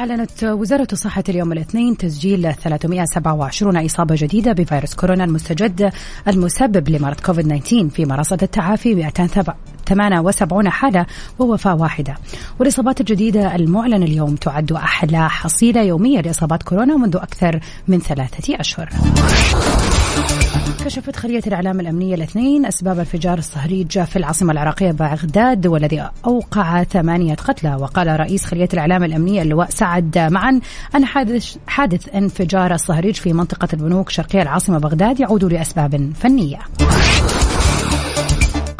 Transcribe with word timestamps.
أعلنت 0.00 0.44
وزارة 0.44 0.88
الصحة 0.92 1.24
اليوم 1.28 1.52
الاثنين 1.52 1.96
تسجيل 1.96 2.54
327 2.54 3.84
إصابة 3.84 4.14
جديدة 4.18 4.52
بفيروس 4.52 4.94
كورونا 4.94 5.24
المستجد 5.24 5.92
المسبب 6.28 6.88
لمرض 6.88 7.20
كوفيد 7.20 7.62
19 7.62 7.88
في 7.88 8.06
مرصد 8.06 8.42
التعافي 8.42 8.94
278 8.94 10.70
حالة 10.70 11.06
ووفاة 11.38 11.74
واحدة. 11.74 12.16
والإصابات 12.58 13.00
الجديدة 13.00 13.56
المعلن 13.56 14.02
اليوم 14.02 14.34
تعد 14.34 14.72
أحلى 14.72 15.28
حصيلة 15.28 15.82
يومية 15.82 16.20
لإصابات 16.20 16.62
كورونا 16.62 16.96
منذ 16.96 17.16
أكثر 17.16 17.60
من 17.88 17.98
ثلاثة 17.98 18.60
أشهر. 18.60 18.88
كشفت 20.84 21.16
خلية 21.16 21.42
الإعلام 21.46 21.80
الأمنية 21.80 22.14
الاثنين 22.14 22.66
أسباب 22.66 22.98
انفجار 22.98 23.38
الصهريج 23.38 24.02
في 24.02 24.16
العاصمة 24.16 24.52
العراقية 24.52 24.92
بغداد 24.92 25.66
والذي 25.66 26.08
أوقع 26.26 26.84
ثمانية 26.84 27.34
قتلى. 27.34 27.74
وقال 27.74 28.20
رئيس 28.20 28.44
خلية 28.44 28.68
الإعلام 28.72 29.04
الأمنية 29.04 29.42
اللواء 29.42 29.70
سعد 29.70 30.18
معا 30.18 30.60
أن 30.94 31.04
حادث, 31.04 31.56
حادث 31.66 32.14
انفجار 32.14 32.74
الصهريج 32.74 33.14
في 33.14 33.32
منطقة 33.32 33.68
البنوك 33.72 34.10
شرقية 34.10 34.42
العاصمة 34.42 34.78
بغداد 34.78 35.20
يعود 35.20 35.44
لأسباب 35.44 36.12
فنية. 36.20 36.58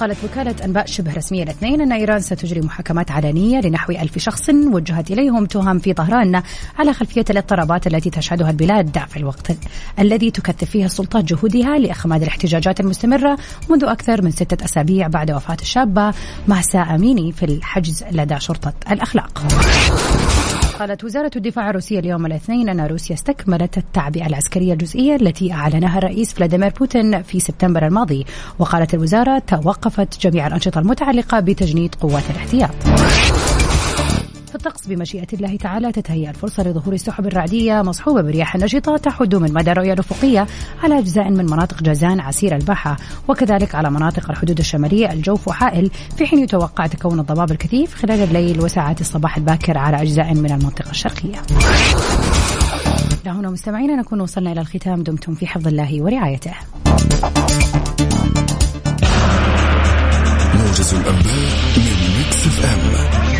قالت 0.00 0.24
وكالة 0.24 0.54
أنباء 0.64 0.86
شبه 0.86 1.14
رسمية 1.14 1.42
الاثنين 1.42 1.80
أن 1.80 1.92
إيران 1.92 2.20
ستجري 2.20 2.60
محاكمات 2.60 3.10
علنية 3.10 3.60
لنحو 3.60 3.92
ألف 3.92 4.18
شخص 4.18 4.48
وجهت 4.48 5.10
إليهم 5.10 5.46
تهم 5.46 5.78
في 5.78 5.92
طهران 5.92 6.42
على 6.78 6.92
خلفية 6.92 7.24
الاضطرابات 7.30 7.86
التي 7.86 8.10
تشهدها 8.10 8.50
البلاد 8.50 8.98
في 9.08 9.16
الوقت 9.16 9.52
الذي 9.98 10.30
تكثف 10.30 10.70
فيه 10.70 10.84
السلطات 10.84 11.24
جهودها 11.24 11.78
لإخماد 11.78 12.22
الاحتجاجات 12.22 12.80
المستمرة 12.80 13.38
منذ 13.70 13.84
أكثر 13.84 14.22
من 14.22 14.30
ستة 14.30 14.64
أسابيع 14.64 15.08
بعد 15.08 15.30
وفاة 15.30 15.56
الشابة 15.62 16.12
مهسا 16.48 16.78
أميني 16.78 17.32
في 17.32 17.44
الحجز 17.44 18.04
لدى 18.12 18.40
شرطة 18.40 18.72
الأخلاق. 18.90 19.42
قالت 20.80 21.04
وزارة 21.04 21.30
الدفاع 21.36 21.70
الروسية 21.70 21.98
اليوم 21.98 22.26
الاثنين 22.26 22.68
أن 22.68 22.80
روسيا 22.80 23.14
استكملت 23.14 23.78
التعبئة 23.78 24.26
العسكرية 24.26 24.72
الجزئية 24.72 25.16
التي 25.16 25.52
أعلنها 25.52 25.98
الرئيس 25.98 26.34
فلاديمير 26.34 26.70
بوتين 26.70 27.22
في 27.22 27.40
سبتمبر 27.40 27.86
الماضي 27.86 28.26
وقالت 28.58 28.94
الوزارة 28.94 29.38
توقفت 29.38 30.20
جميع 30.20 30.46
الأنشطة 30.46 30.78
المتعلقة 30.78 31.40
بتجنيد 31.40 31.94
قوات 31.94 32.30
الاحتياط. 32.30 32.74
الطقس 34.60 34.86
بمشيئة 34.86 35.26
الله 35.32 35.56
تعالى. 35.56 35.92
تتهيأ 35.92 36.30
الفرصة 36.30 36.62
لظهور 36.62 36.94
السحب 36.94 37.26
الرعدية 37.26 37.82
مصحوبة 37.82 38.22
برياح 38.22 38.56
نشطة 38.56 38.96
تحد 38.96 39.34
من 39.34 39.52
مدى 39.52 39.72
الرؤية 39.72 39.92
الأفقية 39.92 40.46
على 40.82 40.98
أجزاء 40.98 41.30
من 41.30 41.44
مناطق 41.46 41.82
جازان 41.82 42.20
عسير 42.20 42.56
الباحة 42.56 42.96
وكذلك 43.28 43.74
على 43.74 43.90
مناطق 43.90 44.30
الحدود 44.30 44.58
الشمالية 44.58 45.12
الجوف 45.12 45.48
وحائل 45.48 45.90
في 46.16 46.26
حين 46.26 46.38
يتوقع 46.38 46.86
تكون 46.86 47.20
الضباب 47.20 47.50
الكثيف 47.50 47.94
خلال 47.94 48.22
الليل 48.22 48.60
وساعات 48.60 49.00
الصباح 49.00 49.36
الباكر 49.36 49.78
على 49.78 50.02
أجزاء 50.02 50.34
من 50.34 50.52
المنطقة 50.52 50.90
الشرقية. 50.90 51.42
لهنا 53.26 53.50
مستمعينا 53.50 53.96
نكون 53.96 54.20
وصلنا 54.20 54.52
إلى 54.52 54.60
الختام. 54.60 55.02
دمتم 55.02 55.34
في 55.34 55.46
حفظ 55.46 55.68
الله 55.68 56.02
ورعايته. 56.02 56.52
موجز 60.54 60.94
الأنباء 60.94 61.50
من 61.76 62.16
ميكس 62.18 62.46
إف 62.46 62.64
إم. 62.64 63.39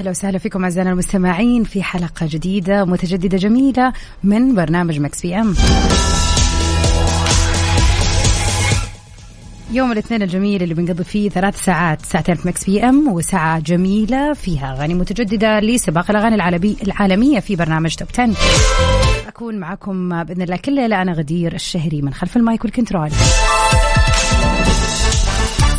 أهلا 0.00 0.10
وسهلا 0.10 0.38
فيكم 0.38 0.64
أعزائنا 0.64 0.90
المستمعين 0.90 1.64
في 1.64 1.82
حلقة 1.82 2.26
جديدة 2.26 2.84
متجددة 2.84 3.38
جميلة 3.38 3.92
من 4.24 4.54
برنامج 4.54 5.00
مكس 5.00 5.22
بي 5.22 5.36
إم. 5.36 5.54
يوم 9.72 9.92
الاثنين 9.92 10.22
الجميل 10.22 10.62
اللي 10.62 10.74
بنقضي 10.74 11.04
فيه 11.04 11.28
ثلاث 11.30 11.64
ساعات 11.64 12.02
ساعتين 12.02 12.34
في 12.34 12.48
مكس 12.48 12.64
بي 12.64 12.84
إم 12.84 13.08
وساعة 13.08 13.58
جميلة 13.58 14.32
فيها 14.32 14.72
أغاني 14.72 14.94
متجددة 14.94 15.60
لسباق 15.60 16.10
الأغاني 16.10 16.34
العالمي 16.34 16.76
العالمية 16.82 17.40
في 17.40 17.56
برنامج 17.56 17.94
توب 17.94 18.08
10 18.18 18.34
أكون 19.28 19.54
معكم 19.54 20.24
بإذن 20.24 20.42
الله 20.42 20.56
كل 20.56 20.74
ليلة 20.74 21.02
أنا 21.02 21.12
غدير 21.12 21.54
الشهري 21.54 22.02
من 22.02 22.14
خلف 22.14 22.36
ال 22.36 22.43
mic 22.43 22.64
وال 22.64 22.74
control 22.74 23.10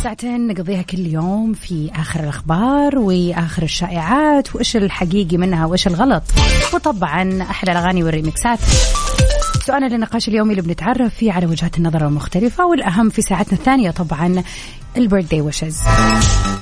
ساعتين 0.02 0.46
نقضيها 0.46 0.82
كل 0.82 1.06
يوم 1.06 1.52
في 1.52 1.90
آخر 1.94 2.20
الأخبار 2.20 2.98
وآخر 2.98 3.62
الشائعات 3.62 4.54
وإيش 4.56 4.76
الحقيقي 4.76 5.36
منها 5.36 5.66
وإيش 5.66 5.86
الغلط. 5.86 6.22
وطبعا 6.74 7.42
أحلى 7.42 7.72
الأغاني 7.72 8.02
والريمكسات 8.02 8.58
سؤالنا 9.66 9.86
للنقاش 9.86 10.28
اليومي 10.28 10.50
اللي 10.50 10.62
بنتعرف 10.62 11.14
فيه 11.14 11.32
على 11.32 11.46
وجهات 11.46 11.78
النظر 11.78 12.06
المختلفة 12.06 12.66
والأهم 12.66 13.08
في 13.08 13.22
ساعتنا 13.22 13.58
الثانية 13.58 13.90
طبعا 13.90 14.42
البيرثدي 14.96 15.40
ويشز 15.40 15.78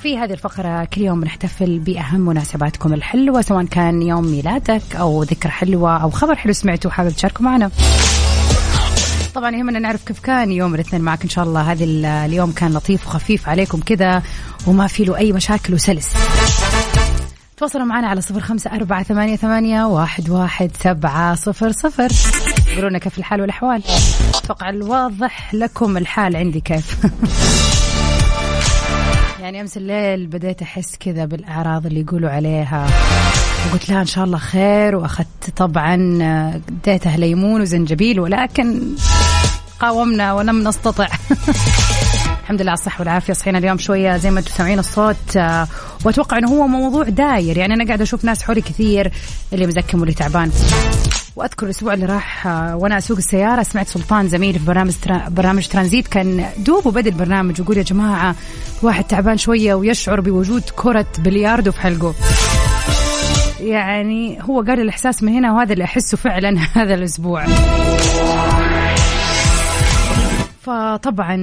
في 0.03 0.19
هذه 0.19 0.33
الفقرة 0.33 0.84
كل 0.84 1.01
يوم 1.01 1.21
بنحتفل 1.21 1.78
بأهم 1.78 2.21
مناسباتكم 2.21 2.95
الحلوة 2.95 3.41
سواء 3.41 3.65
كان 3.65 4.03
يوم 4.03 4.25
ميلادك 4.25 4.97
أو 4.97 5.22
ذكرى 5.22 5.53
حلوة 5.53 5.97
أو 6.03 6.11
خبر 6.11 6.34
حلو 6.34 6.53
سمعته 6.53 6.89
وحابب 6.89 7.11
تشاركه 7.11 7.45
معنا. 7.45 7.71
طبعا 9.35 9.57
يهمنا 9.57 9.79
نعرف 9.79 10.05
كيف 10.05 10.21
كان 10.21 10.53
يوم 10.53 10.75
الاثنين 10.75 11.03
معك. 11.03 11.23
إن 11.23 11.29
شاء 11.29 11.45
الله 11.45 11.73
هذا 11.73 11.85
ال- 11.85 12.05
اليوم 12.05 12.53
كان 12.53 12.73
لطيف 12.75 13.07
وخفيف 13.07 13.49
عليكم 13.49 13.81
كذا 13.81 14.23
وما 14.67 14.87
في 14.87 15.05
له 15.05 15.17
أي 15.17 15.33
مشاكل 15.33 15.75
وسلس. 15.75 16.09
تواصلوا 17.57 17.85
معنا 17.85 18.07
على 18.07 18.21
صفر 18.21 18.41
خمسة 18.41 18.71
أربعة 18.71 19.03
ثمانية, 19.03 19.37
ثمانية 19.37 19.85
واحد, 19.85 20.31
واحد 20.31 20.71
سبعة 20.85 21.35
صفر 21.35 21.73
صفر. 21.73 22.09
قولوا 22.75 22.91
لنا 22.91 22.99
كيف 22.99 23.19
الحال 23.19 23.41
والأحوال. 23.41 23.83
أتوقع 24.35 24.71
الواضح 24.71 25.55
لكم 25.55 25.97
الحال 25.97 26.37
عندي 26.37 26.61
كيف. 26.61 26.97
يعني 29.50 29.61
أمس 29.61 29.77
الليل 29.77 30.27
بديت 30.27 30.62
أحس 30.62 30.97
كذا 30.97 31.25
بالأعراض 31.25 31.87
اللي 31.87 32.00
يقولوا 32.00 32.31
عليها. 32.31 32.87
وقلت 33.69 33.88
لها 33.88 34.00
إن 34.00 34.06
شاء 34.06 34.25
الله 34.25 34.38
خير. 34.38 34.97
وأخذت 34.97 35.50
طبعا 35.56 35.94
اديتها 36.69 37.16
ليمون 37.16 37.60
وزنجبيل 37.60 38.21
ولكن 38.21 38.81
قاومنا 39.81 40.33
ولم 40.33 40.69
نستطع. 40.69 41.06
الحمد 42.43 42.62
لله 42.62 42.71
على 42.71 42.78
الصحة 42.78 43.00
والعافية. 43.00 43.33
صحينا 43.33 43.59
اليوم 43.59 43.78
شوية 43.78 44.16
زي 44.16 44.31
ما 44.31 44.41
أنتم 44.41 44.50
سامعين 44.50 44.78
الصوت. 44.78 45.37
وأتوقع 46.05 46.39
إنه 46.39 46.49
هو 46.49 46.66
موضوع 46.66 47.05
داير. 47.05 47.59
يعني 47.59 47.75
أنا 47.75 47.87
قاعدة 47.87 48.03
أشوف 48.03 48.25
ناس 48.25 48.43
حولي 48.43 48.60
كثير 48.60 49.12
اللي 49.53 49.66
مزكم 49.66 50.00
واللي 50.00 50.15
تعبان. 50.15 50.50
وأذكر 51.37 51.67
الأسبوع 51.67 51.95
اللي 51.95 52.07
راح 52.07 52.47
آه، 52.47 52.77
وأنا 52.77 52.99
أسوق 52.99 53.17
السيارة 53.17 53.63
سمعت 53.63 53.89
سلطان 53.89 54.29
زميلي 54.29 54.59
في 54.59 54.65
برنامج 54.65 54.95
ترا... 55.03 55.29
برنامج 55.29 55.69
ترانزيت 55.69 56.09
كان 56.09 56.47
دوب 56.59 56.87
وبدأ 56.87 57.11
البرنامج 57.11 57.61
ويقول 57.61 57.77
يا 57.77 57.83
جماعة 57.83 58.35
واحد 58.83 59.05
تعبان 59.05 59.37
شوية 59.37 59.75
ويشعر 59.75 60.21
بوجود 60.21 60.63
كرة 60.77 61.07
بلياردو 61.19 61.73
في 61.73 61.81
حلقه. 61.81 62.15
يعني 63.61 64.39
هو 64.43 64.63
قال 64.63 64.81
الإحساس 64.81 65.23
من 65.23 65.33
هنا 65.33 65.53
وهذا 65.53 65.73
اللي 65.73 65.85
أحسه 65.85 66.17
فعلا 66.17 66.59
هذا 66.77 66.95
الأسبوع. 66.95 67.45
فطبعا 70.60 71.34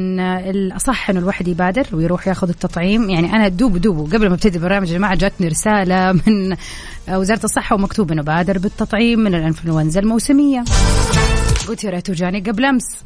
الأصح 0.50 1.10
إنه 1.10 1.20
الواحد 1.20 1.48
يبادر 1.48 1.88
ويروح 1.94 2.28
ياخذ 2.28 2.50
التطعيم. 2.50 3.10
يعني 3.10 3.34
أنا 3.36 3.48
دوب 3.48 3.78
دوب 3.78 4.14
قبل 4.14 4.28
ما 4.28 4.34
ابتدي 4.34 4.58
البرنامج 4.58 4.92
يا 4.92 4.98
جماعة 4.98 5.16
جاتني 5.16 5.48
رسالة 5.48 6.12
من 6.12 6.56
وزارة 7.10 7.44
الصحة 7.44 7.76
ومكتوب 7.76 8.12
إنه 8.12 8.22
بادر 8.22 8.58
بالتطعيم 8.58 9.20
من 9.20 9.36
الإنفلونزا 9.36 10.00
الموسمية. 10.00 10.64
قلت 11.68 11.84
يا 11.84 11.90
ريت 11.90 12.12
جاني 12.12 12.40
قبل 12.40 12.66
أمس. 12.66 12.84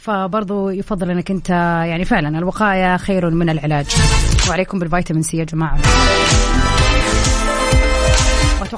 فبرضو 0.00 0.70
يفضل 0.70 1.10
إنك 1.10 1.30
أنت 1.30 1.50
يعني 1.88 2.04
فعلا 2.04 2.38
الوقاية 2.38 2.96
خير 2.96 3.30
من 3.30 3.48
العلاج. 3.48 3.86
وعليكم 4.48 4.78
بالفيتامين 4.78 5.22
سي 5.22 5.36
يا 5.36 5.44
جماعة. 5.44 5.78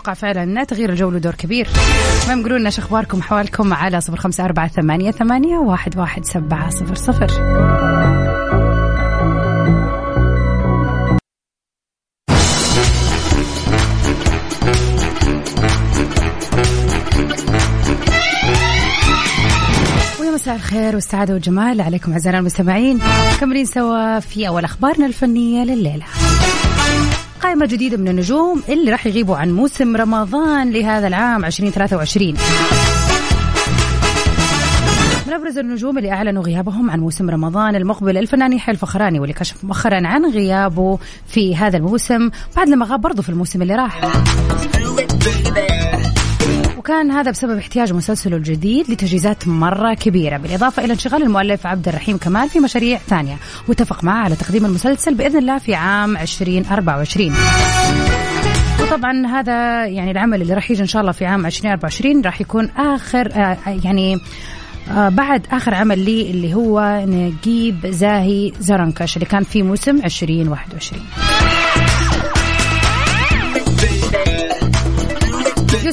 واتوقع 0.02 0.14
فعلا 0.14 0.64
تغيير 0.64 0.90
الجو 0.90 1.10
له 1.10 1.18
دور 1.18 1.34
كبير. 1.34 1.68
المهم 2.24 2.42
قولوا 2.42 2.58
لنا 2.58 2.68
اخباركم 2.68 3.18
احوالكم 3.18 3.74
على 3.74 4.00
صفر 4.00 4.16
خمسة 4.16 4.44
أربعة 4.44 4.68
ثمانية 4.68 5.10
ثمانية 5.10 5.58
واحد 5.58 5.98
واحد 5.98 6.24
سبعة 6.24 6.70
صفر 6.70 6.94
صفر. 6.94 7.26
مساء 20.34 20.54
الخير 20.54 20.94
والسعادة 20.94 21.34
والجمال 21.34 21.80
عليكم 21.80 22.12
أعزائنا 22.12 22.38
المستمعين. 22.38 23.00
مكملين 23.36 23.64
سوا 23.64 24.20
في 24.20 24.48
أول 24.48 24.64
أخبارنا 24.64 25.06
الفنية 25.06 25.64
لليلة. 25.64 26.04
قائمة 27.42 27.66
جديدة 27.66 27.96
من 27.96 28.08
النجوم 28.08 28.62
اللي 28.68 28.90
راح 28.90 29.06
يغيبوا 29.06 29.36
عن 29.36 29.52
موسم 29.52 29.96
رمضان 29.96 30.70
لهذا 30.70 31.06
العام 31.06 31.44
2023 31.44 32.34
من 35.26 35.32
أبرز 35.32 35.58
النجوم 35.58 35.98
اللي 35.98 36.12
أعلنوا 36.12 36.42
غيابهم 36.42 36.90
عن 36.90 37.00
موسم 37.00 37.30
رمضان 37.30 37.76
المقبل 37.76 38.18
الفنان 38.18 38.52
يحيى 38.52 38.74
الفخراني 38.74 39.20
واللي 39.20 39.34
كشف 39.34 39.64
مؤخرا 39.64 40.06
عن 40.06 40.26
غيابه 40.26 40.98
في 41.26 41.56
هذا 41.56 41.76
الموسم 41.76 42.30
بعد 42.56 42.68
لما 42.68 42.86
غاب 42.86 43.00
برضه 43.00 43.22
في 43.22 43.28
الموسم 43.28 43.62
اللي 43.62 43.74
راح. 43.74 44.00
وكان 46.82 47.10
هذا 47.10 47.30
بسبب 47.30 47.58
احتياج 47.58 47.92
مسلسله 47.92 48.36
الجديد 48.36 48.90
لتجهيزات 48.90 49.48
مرة 49.48 49.94
كبيرة 49.94 50.36
بالإضافة 50.36 50.84
إلى 50.84 50.92
انشغال 50.92 51.22
المؤلف 51.22 51.66
عبد 51.66 51.88
الرحيم 51.88 52.16
كمال 52.16 52.48
في 52.48 52.60
مشاريع 52.60 52.98
ثانية 52.98 53.36
واتفق 53.68 54.04
معه 54.04 54.24
على 54.24 54.36
تقديم 54.36 54.64
المسلسل 54.64 55.14
بإذن 55.14 55.38
الله 55.38 55.58
في 55.58 55.74
عام 55.74 56.16
2024 56.16 57.34
وطبعا 58.80 59.26
هذا 59.26 59.86
يعني 59.86 60.10
العمل 60.10 60.42
اللي 60.42 60.54
راح 60.54 60.70
يجي 60.70 60.82
إن 60.82 60.86
شاء 60.86 61.02
الله 61.02 61.12
في 61.12 61.26
عام 61.26 61.46
2024 61.46 62.22
راح 62.22 62.40
يكون 62.40 62.70
آخر 62.76 63.32
آه 63.34 63.56
يعني 63.84 64.18
آه 64.90 65.08
بعد 65.08 65.46
آخر 65.52 65.74
عمل 65.74 65.98
لي 65.98 66.30
اللي 66.30 66.54
هو 66.54 67.04
نجيب 67.06 67.86
زاهي 67.86 68.52
زرنكش 68.60 69.16
اللي 69.16 69.26
كان 69.26 69.42
في 69.42 69.62
موسم 69.62 69.96
2021 69.96 71.02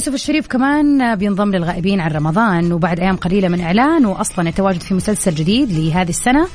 يوسف 0.00 0.14
الشريف 0.14 0.46
كمان 0.46 1.14
بينضم 1.14 1.50
للغائبين 1.50 2.00
عن 2.00 2.10
رمضان 2.10 2.72
وبعد 2.72 3.00
أيام 3.00 3.16
قليلة 3.16 3.48
من 3.48 3.60
اعلانه 3.60 4.20
أصلا 4.20 4.48
التواجد 4.48 4.80
في 4.80 4.94
مسلسل 4.94 5.34
جديد 5.34 5.72
لهذه 5.72 6.08
السنة. 6.08 6.46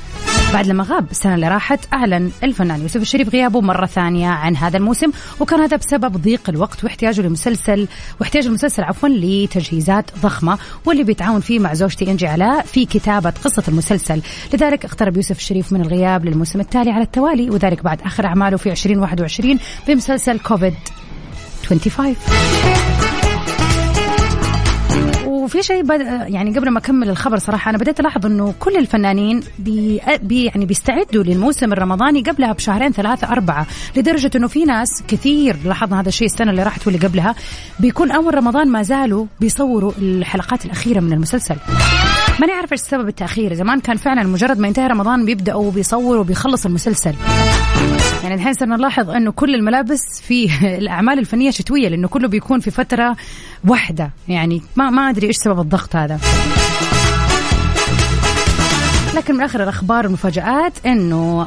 بعد 0.52 0.66
لما 0.66 0.84
غاب 0.84 1.10
السنة 1.10 1.34
اللي 1.34 1.48
راحت 1.48 1.80
أعلن 1.92 2.30
الفنان 2.42 2.82
يوسف 2.82 2.96
الشريف 2.96 3.28
غيابه 3.28 3.60
مرة 3.60 3.86
ثانية 3.86 4.28
عن 4.28 4.56
هذا 4.56 4.76
الموسم. 4.76 5.10
وكان 5.40 5.60
هذا 5.60 5.76
بسبب 5.76 6.16
ضيق 6.16 6.40
الوقت 6.48 6.84
واحتياجه 6.84 7.20
لمسلسل 7.20 7.88
واحتياج 8.20 8.46
المسلسل 8.46 8.82
عفوا 8.82 9.08
لتجهيزات 9.08 10.10
ضخمة. 10.22 10.58
واللي 10.84 11.02
بيتعاون 11.02 11.40
فيه 11.40 11.58
مع 11.58 11.74
زوجتي 11.74 12.10
إنجي 12.10 12.26
علاء 12.26 12.62
في 12.62 12.86
كتابة 12.86 13.30
قصة 13.30 13.62
المسلسل. 13.68 14.20
لذلك 14.54 14.84
اقترب 14.84 15.16
يوسف 15.16 15.38
الشريف 15.38 15.72
من 15.72 15.80
الغياب 15.80 16.24
للموسم 16.24 16.60
التالي 16.60 16.90
على 16.90 17.02
التوالي 17.02 17.50
وذلك 17.50 17.82
بعد 17.84 18.02
آخر 18.02 18.26
أعماله 18.26 18.56
في 18.56 18.70
2021 18.70 19.58
بمسلسل 19.88 20.38
كوفيد 20.38 20.74
25 21.66 22.16
وفي 25.46 25.62
شيء 25.62 25.82
بد... 25.82 26.00
يعني 26.28 26.58
قبل 26.58 26.70
ما 26.70 26.78
أكمل 26.78 27.10
الخبر 27.10 27.38
صراحة 27.38 27.70
أنا 27.70 27.78
بديت 27.78 28.00
ألاحظ 28.00 28.26
إنه 28.26 28.54
كل 28.60 28.76
الفنانين 28.76 29.42
بي... 29.58 30.00
بي 30.22 30.44
يعني 30.44 30.66
بيستعدوا 30.66 31.24
للموسم 31.24 31.72
الرمضاني 31.72 32.22
قبلها 32.22 32.52
بشهرين 32.52 32.92
ثلاثة 32.92 33.28
أربعة 33.28 33.66
لدرجة 33.96 34.30
إنه 34.36 34.48
في 34.48 34.64
ناس 34.64 35.02
كثير 35.08 35.56
لاحظنا 35.64 36.00
هذا 36.00 36.08
الشيء 36.08 36.26
السنة 36.26 36.50
اللي 36.50 36.62
راحت 36.62 36.86
واللي 36.86 37.06
قبلها 37.06 37.34
بيكون 37.80 38.10
أول 38.10 38.34
رمضان 38.34 38.68
ما 38.68 38.82
زالوا 38.82 39.26
بيصوروا 39.40 39.92
الحلقات 39.98 40.64
الأخيرة 40.64 41.00
من 41.00 41.12
المسلسل. 41.12 41.56
ماني 42.40 42.52
عارفه 42.52 42.72
إيش 42.72 42.80
سبب 42.80 43.08
التأخير 43.08 43.54
زمان 43.54 43.80
كان 43.80 43.96
فعلا 43.96 44.22
مجرد 44.22 44.58
ما 44.58 44.68
ينتهي 44.68 44.86
رمضان 44.86 45.24
بيبدأوا 45.24 45.70
بيصوروا 45.70 46.20
وبيخلص 46.20 46.66
المسلسل. 46.66 47.14
يعني 48.22 48.34
الحين 48.34 48.52
صرنا 48.52 48.76
نلاحظ 48.76 49.10
إنه 49.10 49.32
كل 49.32 49.54
الملابس 49.54 50.20
في 50.22 50.48
الأعمال 50.78 51.18
الفنية 51.18 51.50
شتوية 51.50 51.88
لأنه 51.88 52.08
كله 52.08 52.28
بيكون 52.28 52.60
في 52.60 52.70
فترة 52.70 53.16
واحدة. 53.68 54.10
يعني 54.28 54.62
ما 54.76 54.90
ما 54.90 55.10
أدري 55.10 55.26
إيش 55.26 55.36
سبب 55.36 55.60
الضغط 55.60 55.96
هذا. 55.96 56.18
لكن 59.26 59.34
من 59.34 59.42
آخر 59.42 59.62
الأخبار 59.62 60.04
والمفاجآت 60.04 60.86
إنه 60.86 61.46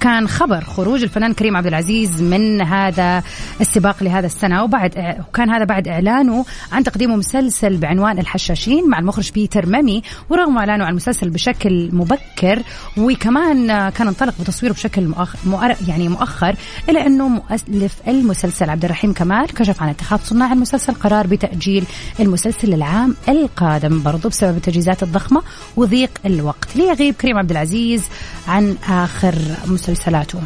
كان 0.00 0.28
خبر 0.28 0.64
خروج 0.64 1.02
الفنان 1.02 1.32
كريم 1.32 1.56
عبد 1.56 1.66
العزيز 1.66 2.22
من 2.22 2.62
هذا 2.62 3.22
السباق 3.60 4.02
لهذا 4.02 4.26
السنة 4.26 4.64
وبعد 4.64 5.16
وكان 5.28 5.50
هذا 5.50 5.64
بعد 5.64 5.88
إعلانه 5.88 6.44
عن 6.72 6.84
تقديمه 6.84 7.16
مسلسل 7.16 7.76
بعنوان 7.76 8.18
الحشاشين 8.18 8.88
مع 8.88 8.98
المخرج 8.98 9.32
بيتر 9.32 9.66
مامي 9.66 10.02
ورغم 10.30 10.58
إعلانه 10.58 10.84
عن 10.84 10.90
المسلسل 10.90 11.30
بشكل 11.30 11.88
مبكر 11.92 12.62
وكمان 12.96 13.88
كان 13.88 14.06
انطلق 14.06 14.34
بتصويره 14.40 14.72
بشكل 14.72 15.12
مؤخر 15.44 15.76
يعني 15.88 16.08
مؤخر 16.08 16.54
الا 16.88 17.06
إنه 17.06 17.28
مؤلف 17.28 17.94
المسلسل 18.08 18.70
عبد 18.70 18.84
الرحيم 18.84 19.12
كمال 19.12 19.46
كشف 19.46 19.82
عن 19.82 19.88
اتخاذ 19.88 20.18
صناع 20.24 20.52
المسلسل 20.52 20.94
قرار 20.94 21.26
بتأجيل 21.26 21.84
المسلسل 22.20 22.70
للعام 22.70 23.14
القادم 23.28 24.02
برضه 24.02 24.28
بسبب 24.28 24.56
التجهيزات 24.56 25.02
الضخمة 25.02 25.42
وضيق 25.76 26.10
الوقت. 26.26 26.69
ليغيب 26.76 27.14
كريم 27.14 27.38
عبد 27.38 27.50
العزيز 27.50 28.04
عن 28.48 28.76
آخر 28.88 29.34
مسلسلاته. 29.66 30.40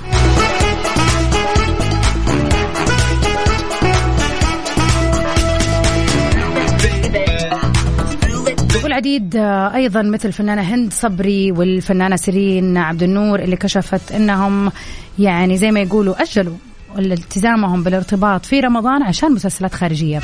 والعديد 8.84 9.36
أيضا 9.74 10.02
مثل 10.02 10.28
الفنانة 10.28 10.62
هند 10.62 10.92
صبري 10.92 11.52
والفنانة 11.52 12.16
سيرين 12.16 12.76
عبد 12.76 13.02
النور 13.02 13.38
اللي 13.38 13.56
كشفت 13.56 14.12
إنهم 14.12 14.72
يعني 15.18 15.56
زي 15.56 15.70
ما 15.70 15.80
يقولوا 15.80 16.22
أجلوا 16.22 16.56
التزامهم 16.98 17.82
بالارتباط 17.82 18.46
في 18.46 18.60
رمضان 18.60 19.02
عشان 19.02 19.32
مسلسلات 19.32 19.74
خارجية. 19.74 20.20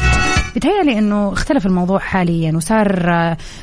بتهيألي 0.56 0.98
إنه 0.98 1.32
اختلف 1.32 1.66
الموضوع 1.66 1.98
حاليا 1.98 2.52
وصار 2.56 3.10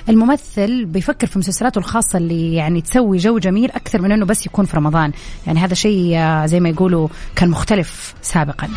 الممثل 0.09 0.85
بيفكر 0.85 1.27
في 1.27 1.39
مسلسلاته 1.39 1.79
الخاصة 1.79 2.17
اللي 2.17 2.55
يعني 2.55 2.81
تسوي 2.81 3.17
جو 3.17 3.37
جميل 3.37 3.71
أكثر 3.71 4.01
من 4.01 4.11
إنه 4.11 4.25
بس 4.25 4.45
يكون 4.45 4.65
في 4.65 4.77
رمضان. 4.77 5.11
يعني 5.47 5.59
هذا 5.59 5.73
شيء 5.73 6.17
زي 6.45 6.59
ما 6.59 6.69
يقولوا 6.69 7.07
كان 7.35 7.49
مختلف 7.49 8.13
سابقا. 8.21 8.67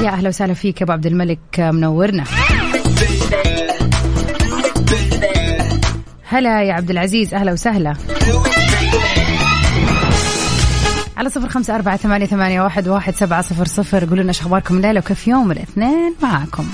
يا 0.00 0.08
أهلا 0.08 0.28
وسهلا 0.28 0.54
فيك 0.54 0.80
يا 0.80 0.84
أبو 0.84 0.92
عبد 0.92 1.06
الملك 1.06 1.38
منورنا. 1.60 2.24
هلا 6.28 6.62
يا 6.62 6.72
عبد 6.72 6.90
العزيز 6.90 7.34
أهلا 7.34 7.52
وسهلا. 7.52 7.94
على 11.16 11.28
صفر 11.28 11.48
خمسة 11.48 11.74
أربعة 11.74 11.96
ثمانية, 11.96 12.26
ثمانية 12.26 12.62
واحد, 12.62 12.88
واحد 12.88 13.14
سبعة 13.14 13.42
صفر 13.42 13.64
صفر. 13.66 14.04
قولوا 14.04 14.22
لنا 14.22 14.28
إيش 14.28 14.40
أخباركم 14.40 14.76
الليلة 14.76 14.98
وكيف 14.98 15.28
يوم 15.28 15.52
الاثنين 15.52 16.14
معاكم. 16.22 16.66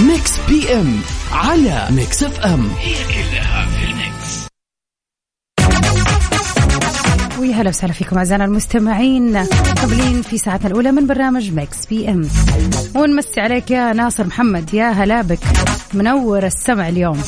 ميكس 0.00 0.32
بي 0.48 0.74
إم 0.74 1.00
على 1.32 1.86
ميكس 1.90 2.22
إف 2.22 2.40
إم. 2.40 2.68
هي 2.78 2.94
كلها 2.94 3.66
في 3.66 3.84
الميكس 3.84 4.46
ويا 7.38 7.54
هلا 7.54 7.68
وسهلا 7.68 7.92
فيكم 7.92 8.18
أعزائنا 8.18 8.44
المستمعين. 8.44 9.36
مقبلين 9.82 10.22
في 10.22 10.38
ساعتنا 10.38 10.66
الأولى 10.66 10.92
من 10.92 11.06
برنامج 11.06 11.52
ميكس 11.52 11.86
بي 11.86 12.08
إم. 12.08 12.28
ونمسي 12.94 13.40
عليك 13.40 13.70
يا 13.70 13.92
ناصر 13.92 14.26
محمد 14.26 14.74
يا 14.74 14.90
هلا 14.90 15.22
بك. 15.22 15.38
منور 15.94 16.46
السمع 16.46 16.88
اليوم. 16.88 17.22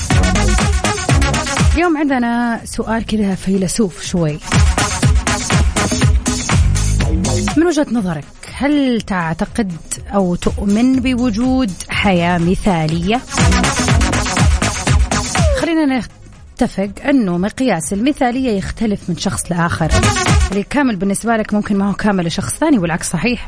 اليوم 1.78 1.97
عندنا 1.97 2.61
سؤال 2.64 3.06
كذا 3.06 3.35
فيلسوف 3.35 4.02
شوي. 4.02 4.38
من 7.56 7.66
وجهة 7.66 7.87
نظرك 7.92 8.25
هل 8.54 9.00
تعتقد 9.00 9.73
أو 10.14 10.35
تؤمن 10.35 11.00
بوجود 11.00 11.70
حياة 11.88 12.38
مثالية؟ 12.38 13.20
خلينا 15.61 16.02
نتفق 16.54 16.90
أنه 17.08 17.38
مقياس 17.38 17.92
المثالية 17.92 18.50
يختلف 18.58 19.00
من 19.08 19.16
شخص 19.16 19.52
لآخر. 19.52 19.90
اللي 20.50 20.62
كامل 20.62 20.97
بالنسبة 20.97 21.37
لك 21.37 21.54
ممكن 21.54 21.76
ما 21.76 21.90
هو 21.90 21.94
كامل 21.94 22.26
لشخص 22.26 22.54
ثاني 22.54 22.78
والعكس 22.78 23.11
صحيح. 23.11 23.47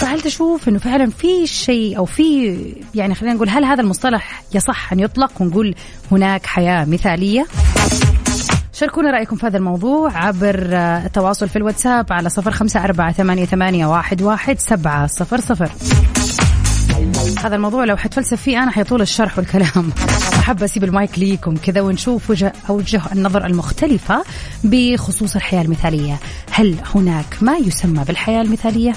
فهل 0.00 0.20
تشوف 0.20 0.68
إنه 0.68 0.78
فعلا 0.78 1.10
في 1.10 1.46
شيء 1.46 1.98
أو 1.98 2.04
في 2.04 2.56
يعني 2.94 3.14
خلينا 3.14 3.34
نقول 3.34 3.48
هل 3.48 3.64
هذا 3.64 3.80
المصطلح 3.82 4.42
يصح 4.54 4.92
أن 4.92 5.00
يطلق 5.00 5.32
ونقول 5.40 5.74
هناك 6.12 6.46
حياة 6.46 6.84
مثالية؟ 6.84 7.46
شاركونا 8.72 9.10
رأيكم 9.10 9.36
في 9.36 9.46
هذا 9.46 9.56
الموضوع 9.56 10.16
عبر 10.16 10.68
التواصل 11.04 11.48
في 11.48 11.56
الواتساب 11.56 12.12
على 12.12 12.28
صفر 12.28 12.50
خمسة 12.50 12.84
أربعة 12.84 13.12
ثمانية, 13.12 13.46
واحد 14.22 14.58
سبعة 14.58 15.06
صفر 15.06 15.40
صفر 15.40 15.70
هذا 17.44 17.56
الموضوع 17.56 17.84
لو 17.84 17.96
حتفلسف 17.96 18.42
فيه 18.42 18.62
أنا 18.62 18.70
حيطول 18.70 19.02
الشرح 19.02 19.38
والكلام 19.38 19.90
أحب 20.38 20.62
أسيب 20.62 20.84
المايك 20.84 21.18
ليكم 21.18 21.56
كذا 21.56 21.80
ونشوف 21.80 22.30
وجه 22.30 22.52
أوجه 22.70 23.02
النظر 23.12 23.46
المختلفة 23.46 24.24
بخصوص 24.64 25.36
الحياة 25.36 25.62
المثالية 25.62 26.18
هل 26.50 26.76
هناك 26.94 27.36
ما 27.40 27.56
يسمى 27.56 28.04
بالحياة 28.04 28.42
المثالية؟ 28.42 28.92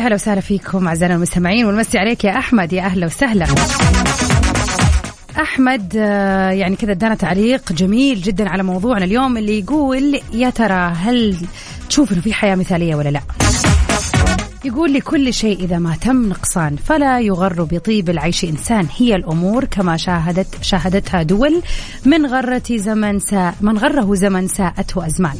ويا 0.00 0.06
هلا 0.06 0.14
وسهلا 0.14 0.40
فيكم 0.40 0.88
أعزائنا 0.88 1.14
المستمعين 1.14 1.66
ونمسي 1.66 1.98
عليك 1.98 2.24
يا 2.24 2.38
أحمد 2.38 2.72
يا 2.72 2.82
أهلا 2.82 3.06
وسهلا. 3.06 3.46
أحمد 5.40 5.92
آه، 5.96 6.50
يعني 6.50 6.76
كذا 6.76 6.92
ادانا 6.92 7.14
تعليق 7.14 7.72
جميل 7.72 8.20
جدا 8.20 8.48
على 8.48 8.62
موضوعنا 8.62 9.04
اليوم 9.04 9.36
اللي 9.36 9.58
يقول 9.58 10.20
يا 10.32 10.50
ترى 10.50 10.92
هل 10.96 11.36
تشوف 11.88 12.12
إنه 12.12 12.20
في 12.20 12.34
حياة 12.34 12.54
مثالية 12.54 12.94
ولا 12.94 13.08
لا؟ 13.08 13.20
يقول 14.64 14.92
لكل 14.94 15.34
شيء 15.34 15.64
إذا 15.64 15.78
ما 15.78 15.96
تم 15.96 16.28
نقصان 16.28 16.76
فلا 16.76 17.20
يغر 17.20 17.62
بطيب 17.62 18.10
العيش 18.10 18.44
إنسان. 18.44 18.86
هي 18.96 19.14
الأمور 19.14 19.64
كما 19.64 19.96
شاهدت 19.96 20.62
شاهدتها 20.62 21.22
دول 21.22 21.62
من 22.04 22.26
غرة 22.26 22.62
زمن 22.70 23.18
ساء 23.18 23.54
من 23.60 23.78
غره 23.78 24.14
زمن 24.14 24.48
ساءته 24.48 25.06
أزمان 25.06 25.36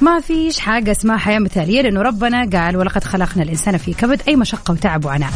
ما 0.00 0.20
فيش 0.20 0.58
حاجة 0.58 0.90
اسمها 0.90 1.16
حياة 1.16 1.38
مثالية 1.38 1.82
لأنه 1.82 2.02
ربنا 2.02 2.50
قال 2.52 2.76
ولقد 2.76 3.04
خلقنا 3.04 3.42
الإنسان 3.42 3.76
في 3.76 3.94
كبد 3.94 4.22
أي 4.28 4.36
مشقة 4.36 4.72
وتعب 4.72 5.04
وعناء. 5.04 5.30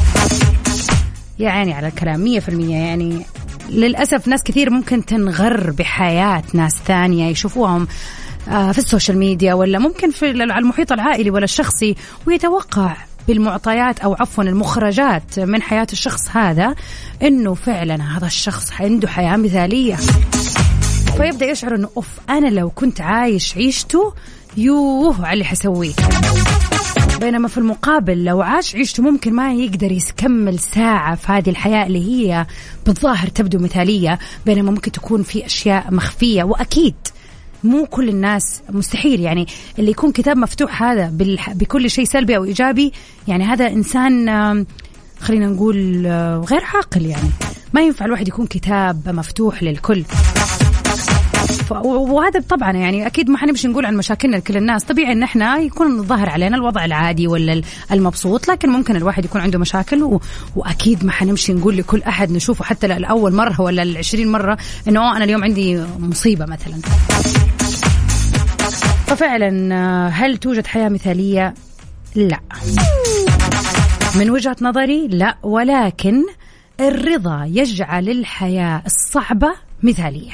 يا 1.39 1.51
عيني 1.51 1.73
على 1.73 1.89
الكلام 1.89 2.21
مية 2.21 2.41
في 2.41 2.49
المية 2.49 2.77
يعني 2.77 3.27
للأسف 3.71 4.29
ناس 4.29 4.43
كثير 4.43 4.71
ممكن 4.71 5.05
تنغر 5.05 5.71
بحياة 5.71 6.43
ناس 6.55 6.73
ثانية 6.87 7.31
يشوفوهم 7.31 7.89
آه، 8.49 8.73
في 8.73 8.79
السوشيال 8.79 9.19
ميديا 9.19 9.55
ولا 9.55 9.79
ممكن 9.79 10.11
في 10.11 10.31
المحيط 10.31 10.93
العائلي 10.93 11.31
ولا 11.31 11.45
الشخصي 11.45 11.97
ويتوقع 12.27 12.97
بالمعطيات 13.29 14.01
أو 14.01 14.15
عفوا 14.15 14.45
المخرجات 14.45 15.39
من 15.39 15.63
حياة 15.63 15.87
الشخص 15.93 16.29
هذا 16.37 16.75
إنه 17.23 17.55
فعلا 17.55 18.17
هذا 18.17 18.27
الشخص 18.27 18.73
عنده 18.81 19.09
حياة 19.09 19.37
مثالية. 19.37 19.97
فيبدأ 21.17 21.47
يشعر 21.47 21.75
إنه 21.75 21.89
أوف 21.97 22.09
أنا 22.31 22.49
لو 22.49 22.71
كنت 22.71 23.01
عايش 23.01 23.57
عيشته 23.57 24.15
يوه 24.57 25.27
على 25.27 25.33
اللي 25.33 25.45
حسويه 25.45 25.93
بينما 27.21 27.49
في 27.49 27.59
المقابل 27.59 28.25
لو 28.25 28.43
عاش 28.43 28.75
عيشته 28.77 29.03
ممكن 29.03 29.33
ما 29.33 29.55
يقدر 29.55 29.93
يكمل 29.93 30.59
ساعة 30.59 31.15
في 31.15 31.33
هذه 31.33 31.51
الحياة 31.51 31.87
اللي 31.87 31.99
هي 32.11 32.47
بالظاهر 32.87 33.29
تبدو 33.29 33.59
مثالية 33.59 34.19
بينما 34.47 34.71
ممكن 34.71 34.93
تكون 34.93 35.23
في 35.23 35.47
أشياء 35.47 35.87
مخفية 35.91 36.43
وأكيد 36.43 36.95
مو 37.65 37.87
كل 37.87 38.09
الناس 38.09 38.61
مستحيل. 38.71 39.21
يعني 39.21 39.47
اللي 39.79 39.91
يكون 39.91 40.13
كتاب 40.13 40.37
مفتوح 40.37 40.83
هذا 40.83 41.13
بكل 41.55 41.91
شيء 41.91 42.05
سلبي 42.05 42.37
أو 42.37 42.45
إيجابي 42.45 42.93
يعني 43.29 43.45
هذا 43.45 43.67
إنسان 43.67 44.27
خلينا 45.21 45.47
نقول 45.47 46.07
غير 46.47 46.65
عاقل 46.75 47.07
يعني. 47.07 47.31
ما 47.75 47.81
ينفع 47.81 48.05
الواحد 48.05 48.29
يكون 48.29 48.47
كتاب 48.47 49.09
مفتوح 49.09 49.63
للكل. 49.63 50.05
وهذا 51.71 52.41
طبعا 52.49 52.73
يعني 52.73 53.07
أكيد 53.07 53.31
ما 53.31 53.39
حنمشي 53.39 53.69
نقول 53.69 53.87
عن 53.87 53.97
مشاكلنا 53.97 54.37
لكل 54.37 54.57
الناس. 54.57 54.85
طبيعي 54.85 55.13
إن 55.13 55.23
إحنا 55.23 55.59
يكون 55.59 55.99
الظاهر 55.99 56.31
علينا 56.31 56.57
الوضع 56.57 56.85
العادي 56.85 57.27
ولا 57.27 57.63
المبسوط 57.93 58.49
لكن 58.49 58.69
ممكن 58.69 58.97
الواحد 58.97 59.25
يكون 59.25 59.41
عنده 59.41 59.59
مشاكل 59.59 60.03
و... 60.03 60.21
وأكيد 60.57 61.05
ما 61.05 61.13
حنمشي 61.13 61.53
نقول 61.53 61.77
لكل 61.77 62.03
أحد 62.03 62.31
نشوفه 62.31 62.65
حتى 62.65 62.87
لأول 62.87 63.35
مرة 63.35 63.61
ولا 63.61 63.83
العشرين 63.83 64.33
مرة 64.33 64.59
إنه 64.89 65.17
أنا 65.17 65.25
اليوم 65.25 65.45
عندي 65.45 65.85
مصيبة 65.99 66.47
مثلا. 66.47 66.75
ففعلا 69.07 70.09
هل 70.09 70.37
توجد 70.37 70.67
حياة 70.67 70.89
مثالية؟ 70.89 71.55
لا. 72.15 72.41
من 74.17 74.31
وجهة 74.31 74.57
نظري 74.63 75.09
لا 75.09 75.37
ولكن 75.43 76.23
الرضا 76.81 77.45
يجعل 77.45 78.09
الحياة 78.09 78.83
الصعبة 78.87 79.53
مثالية. 79.83 80.33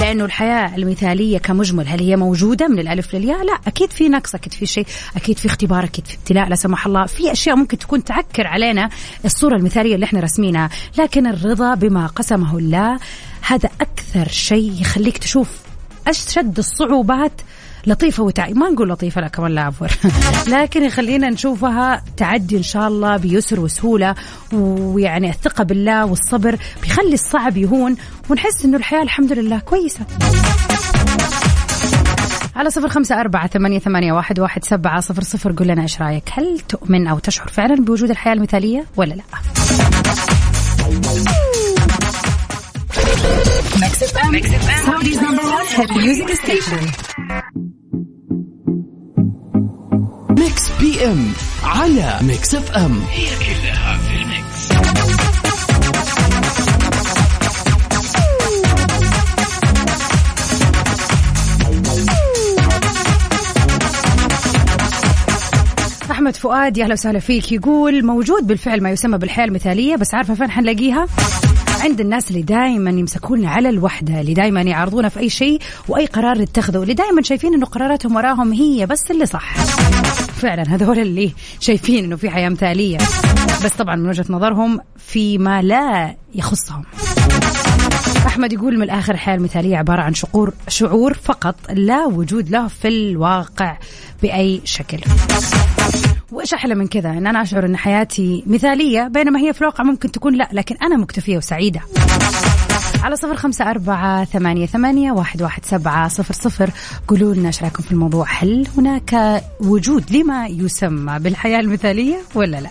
لأنه 0.00 0.24
الحياة 0.24 0.76
المثالية 0.76 1.38
كمجمل 1.38 1.88
هل 1.88 2.00
هي 2.00 2.16
موجودة 2.16 2.68
من 2.68 2.78
الألف 2.78 3.14
للياء؟ 3.14 3.44
لا 3.44 3.58
أكيد 3.66 3.90
في 3.90 4.08
نقص 4.08 4.34
أكيد 4.34 4.52
في 4.52 4.66
شيء 4.66 4.86
أكيد 5.16 5.38
في 5.38 5.46
اختبار 5.46 5.84
أكيد 5.84 6.06
في 6.06 6.14
ابتلاء 6.16 6.48
لا 6.48 6.54
سمح 6.54 6.86
الله 6.86 7.06
في 7.06 7.32
أشياء 7.32 7.56
ممكن 7.56 7.78
تكون 7.78 8.04
تعكر 8.04 8.46
علينا 8.46 8.90
الصورة 9.24 9.56
المثالية 9.56 9.94
اللي 9.94 10.04
إحنا 10.04 10.20
رسمينها 10.20 10.70
لكن 10.98 11.26
الرضا 11.26 11.74
بما 11.74 12.06
قسمه 12.06 12.58
الله 12.58 12.98
هذا 13.40 13.70
أكثر 13.80 14.28
شيء 14.28 14.80
يخليك 14.80 15.18
تشوف 15.18 15.50
أشد 16.06 16.58
الصعوبات 16.58 17.32
لطيفة 17.88 18.22
وتع... 18.22 18.48
ما 18.48 18.68
نقول 18.68 18.88
لطيفة 18.88 19.20
لا 19.20 19.28
كمان 19.28 19.52
لا 19.52 19.60
عفوا 19.60 19.86
لكن 20.48 20.84
يخلينا 20.84 21.30
نشوفها 21.30 22.02
تعدي 22.16 22.56
إن 22.56 22.62
شاء 22.62 22.88
الله 22.88 23.16
بيسر 23.16 23.60
وسهولة 23.60 24.14
ويعني 24.52 25.30
الثقة 25.30 25.64
بالله 25.64 26.06
والصبر 26.06 26.56
بيخلي 26.82 27.14
الصعب 27.14 27.56
يهون 27.56 27.96
ونحس 28.30 28.64
إنه 28.64 28.76
الحياة 28.76 29.02
الحمد 29.02 29.32
لله 29.32 29.58
كويسة 29.58 30.00
على 32.56 32.70
صفر 32.70 32.88
خمسة 32.88 33.20
أربعة 33.20 33.46
ثمانية, 33.46 33.78
ثمانية 33.78 34.12
واحد, 34.12 34.40
واحد 34.40 34.64
سبعة 34.64 35.00
صفر 35.00 35.22
صفر 35.22 35.52
قل 35.52 35.66
لنا 35.66 35.82
إيش 35.82 36.02
رأيك 36.02 36.30
هل 36.32 36.60
تؤمن 36.60 37.06
أو 37.06 37.18
تشعر 37.18 37.48
فعلا 37.48 37.74
بوجود 37.74 38.10
الحياة 38.10 38.32
المثالية 38.32 38.84
ولا 38.96 39.14
لا. 39.14 39.22
Mix 43.82 43.94
FM. 44.12 44.32
Saudi's 44.86 45.20
number 45.20 45.42
one 45.56 45.66
hit 45.66 45.90
music 45.96 46.28
station. 46.44 46.82
PM 50.98 51.32
على 51.64 52.18
Mix 52.22 52.54
FM 52.54 53.00
هي 53.10 53.26
كلها 53.26 53.98
في 53.98 54.14
ال 54.22 54.31
mix. 54.31 54.68
أحمد 66.10 66.36
فؤاد 66.36 66.78
يا 66.78 66.84
أهلا 66.84 66.92
وسهلا 66.92 67.18
فيك. 67.18 67.52
يقول 67.52 68.04
موجود 68.04 68.46
بالفعل 68.46 68.82
ما 68.82 68.90
يسمى 68.90 69.18
بالحياة 69.18 69.44
المثالية 69.44 69.96
بس 69.96 70.14
عارفه 70.14 70.34
فين 70.34 70.50
حنلاقيها؟ 70.50 71.06
عند 71.80 72.00
الناس 72.00 72.30
اللي 72.30 72.42
دائما 72.42 72.90
يمسكونا 72.90 73.50
على 73.50 73.68
الوحدة 73.68 74.20
اللي 74.20 74.34
دائما 74.34 74.62
يعارضونا 74.62 75.08
في 75.08 75.20
أي 75.20 75.30
شيء 75.30 75.60
وأي 75.88 76.06
قرار 76.06 76.40
يتخذوا 76.40 76.82
اللي 76.82 76.94
دائما 76.94 77.22
شايفين 77.22 77.54
إنه 77.54 77.66
قراراتهم 77.66 78.16
وراهم 78.16 78.52
هي 78.52 78.86
بس 78.86 79.10
اللي 79.10 79.26
صح. 79.26 79.54
فعلا 80.38 80.62
هذول 80.62 80.98
اللي 80.98 81.32
شايفين 81.60 82.04
إنه 82.04 82.16
في 82.16 82.30
حياة 82.30 82.48
مثالية. 82.48 82.98
بس 83.64 83.72
طبعا 83.72 83.96
من 83.96 84.08
وجهة 84.08 84.24
نظرهم 84.30 84.80
فيما 84.98 85.62
لا 85.62 86.16
يخصهم. 86.34 86.84
أحمد 88.26 88.52
يقول 88.52 88.76
من 88.76 88.82
الآخر 88.82 89.14
الحياة 89.14 89.34
المثاليه 89.34 89.76
عبارة 89.76 90.02
عن 90.02 90.14
شعور 90.14 90.54
شعور 90.68 91.14
فقط 91.14 91.54
لا 91.70 92.06
وجود 92.06 92.50
له 92.50 92.68
في 92.68 92.88
الواقع 92.88 93.76
بأي 94.22 94.60
شكل. 94.64 94.98
وإيش 96.32 96.54
أحلى 96.54 96.74
من 96.74 96.86
كذا؟ 96.86 97.10
إن 97.10 97.26
أنا 97.26 97.42
أشعر 97.42 97.66
إن 97.66 97.76
حياتي 97.76 98.44
مثالية 98.46 99.08
بينما 99.08 99.40
هي 99.40 99.52
في 99.52 99.60
الواقع 99.60 99.84
ممكن 99.84 100.12
تكون 100.12 100.34
لا 100.34 100.48
لكن 100.52 100.76
أنا 100.82 100.96
مكتفية 100.96 101.36
وسعيدة. 101.36 101.80
على 103.02 103.16
صفر 103.16 103.36
خمسة 103.36 103.70
أربعة 103.70 104.24
ثمانية, 104.24 104.66
ثمانية 104.66 105.12
واحد, 105.12 105.42
واحد 105.42 105.64
سبعة 105.64 106.08
صفر 106.08 106.34
صفر. 106.34 106.70
قولوا 107.08 107.34
لنا 107.34 107.46
إيش 107.46 107.62
رأيكم 107.62 107.82
في 107.82 107.92
الموضوع؟ 107.92 108.26
هل 108.28 108.66
هناك 108.76 109.42
وجود 109.60 110.12
لما 110.12 110.46
يسمى 110.46 111.18
بالحياة 111.18 111.60
المثالية 111.60 112.16
ولا 112.34 112.60
لا؟ 112.60 112.70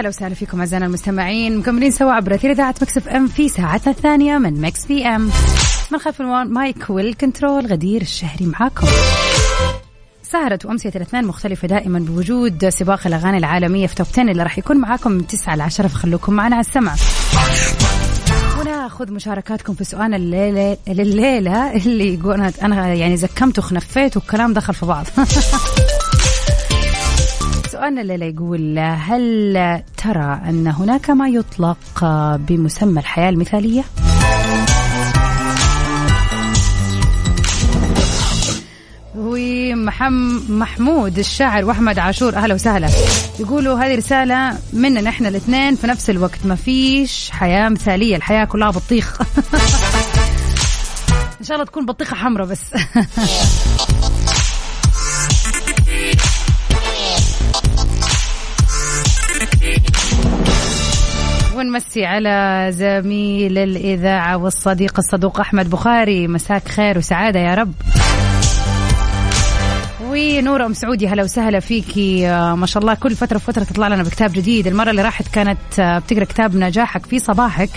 ويا 0.00 0.08
هلا 0.08 0.08
وسهلا 0.08 0.34
فيكم 0.34 0.60
أعزائنا 0.60 0.86
المستمعين. 0.86 1.58
مكملين 1.58 1.90
سوا 1.90 2.12
عبر 2.12 2.34
أثير 2.34 2.50
إذاعة 2.50 2.74
Mix 2.82 2.96
FM 2.96 3.26
في 3.26 3.48
ساعتنا 3.48 3.92
الثانية 3.92 4.38
من 4.38 4.60
Mix 4.60 4.86
PM. 4.86 5.30
من 5.92 5.98
خلف 5.98 6.20
ال 6.20 6.38
mic 6.38 6.90
وال 6.90 7.07
control 7.07 7.66
غدير 7.66 8.00
الشهري 8.00 8.46
معاكم. 8.46 8.86
سهرة 10.22 10.58
وأمسية 10.64 10.92
الاثنين 10.96 11.24
مختلفة 11.24 11.68
دائما 11.68 11.98
بوجود 11.98 12.68
سباق 12.68 13.06
الأغاني 13.06 13.38
العالمية 13.38 13.86
في 13.86 13.94
top 13.94 14.06
10 14.12 14.22
اللي 14.22 14.42
راح 14.42 14.58
يكون 14.58 14.76
معاكم 14.76 15.12
من 15.12 15.26
9 15.26 15.56
ل 15.56 15.60
10 15.60 15.88
فخلوكم 15.88 16.32
معنا 16.32 16.56
على 16.56 16.64
السمع. 16.66 16.94
وناخذ 18.60 19.12
مشاركاتكم 19.12 19.74
في 19.74 19.84
سؤال 19.84 20.14
الليلة 20.14 20.76
الليلة 20.88 21.76
اللي 21.76 22.14
يقول 22.14 22.52
أنا 22.62 22.94
يعني 22.94 23.16
زكمت 23.16 23.58
وخنفيت 23.58 24.16
والكلام 24.16 24.52
دخل 24.52 24.74
في 24.74 24.86
بعض. 24.86 25.06
سؤالنا 27.80 28.02
الليلة 28.02 28.26
يقول 28.26 28.78
هل 28.78 29.82
ترى 29.96 30.40
أن 30.48 30.66
هناك 30.66 31.10
ما 31.10 31.28
يطلق 31.28 31.78
بمسمى 32.36 33.00
الحياة 33.00 33.28
المثالية؟ 33.28 33.82
ومحمود 39.16 41.18
الشاعر 41.18 41.64
وأحمد 41.64 41.98
عاشور 41.98 42.36
أهلا 42.36 42.54
وسهلا. 42.54 42.88
يقولوا 43.40 43.78
هذه 43.78 43.94
رسالة 43.94 44.58
مننا 44.72 45.10
إحنا 45.10 45.28
الاثنين 45.28 45.74
في 45.74 45.86
نفس 45.86 46.10
الوقت. 46.10 46.46
ما 46.46 46.54
فيش 46.54 47.30
حياة 47.30 47.68
مثالية 47.68 48.16
الحياة 48.16 48.44
كلها 48.44 48.70
بطيخ. 48.70 49.20
إن 51.40 51.44
شاء 51.44 51.54
الله 51.54 51.66
تكون 51.66 51.86
بطيخة 51.86 52.16
حمراء 52.16 52.46
بس. 52.46 52.60
ونمسي 61.70 62.04
على 62.04 62.66
زميل 62.72 63.58
الإذاعة 63.58 64.36
والصديق 64.36 64.98
الصدوق 64.98 65.40
أحمد 65.40 65.70
بخاري. 65.70 66.28
مساك 66.28 66.68
خير 66.68 66.98
وسعادة 66.98 67.40
يا 67.40 67.54
رب. 67.54 67.72
ونورة 70.02 70.66
أم 70.66 70.72
سعودي 70.72 71.08
هلا 71.08 71.22
وسهلا 71.22 71.60
فيكي. 71.60 72.28
آه، 72.28 72.54
ما 72.54 72.66
شاء 72.66 72.82
الله 72.82 72.94
كل 72.94 73.16
فترة 73.16 73.36
وفترة 73.36 73.64
تطلع 73.64 73.88
لنا 73.88 74.02
بكتاب 74.02 74.32
جديد. 74.32 74.66
المرة 74.66 74.90
اللي 74.90 75.02
راحت 75.02 75.28
كانت 75.28 75.58
آه، 75.78 75.98
بتقرأ 75.98 76.24
كتاب 76.24 76.56
نجاحك 76.56 77.06
في 77.06 77.18
صباحك. 77.18 77.70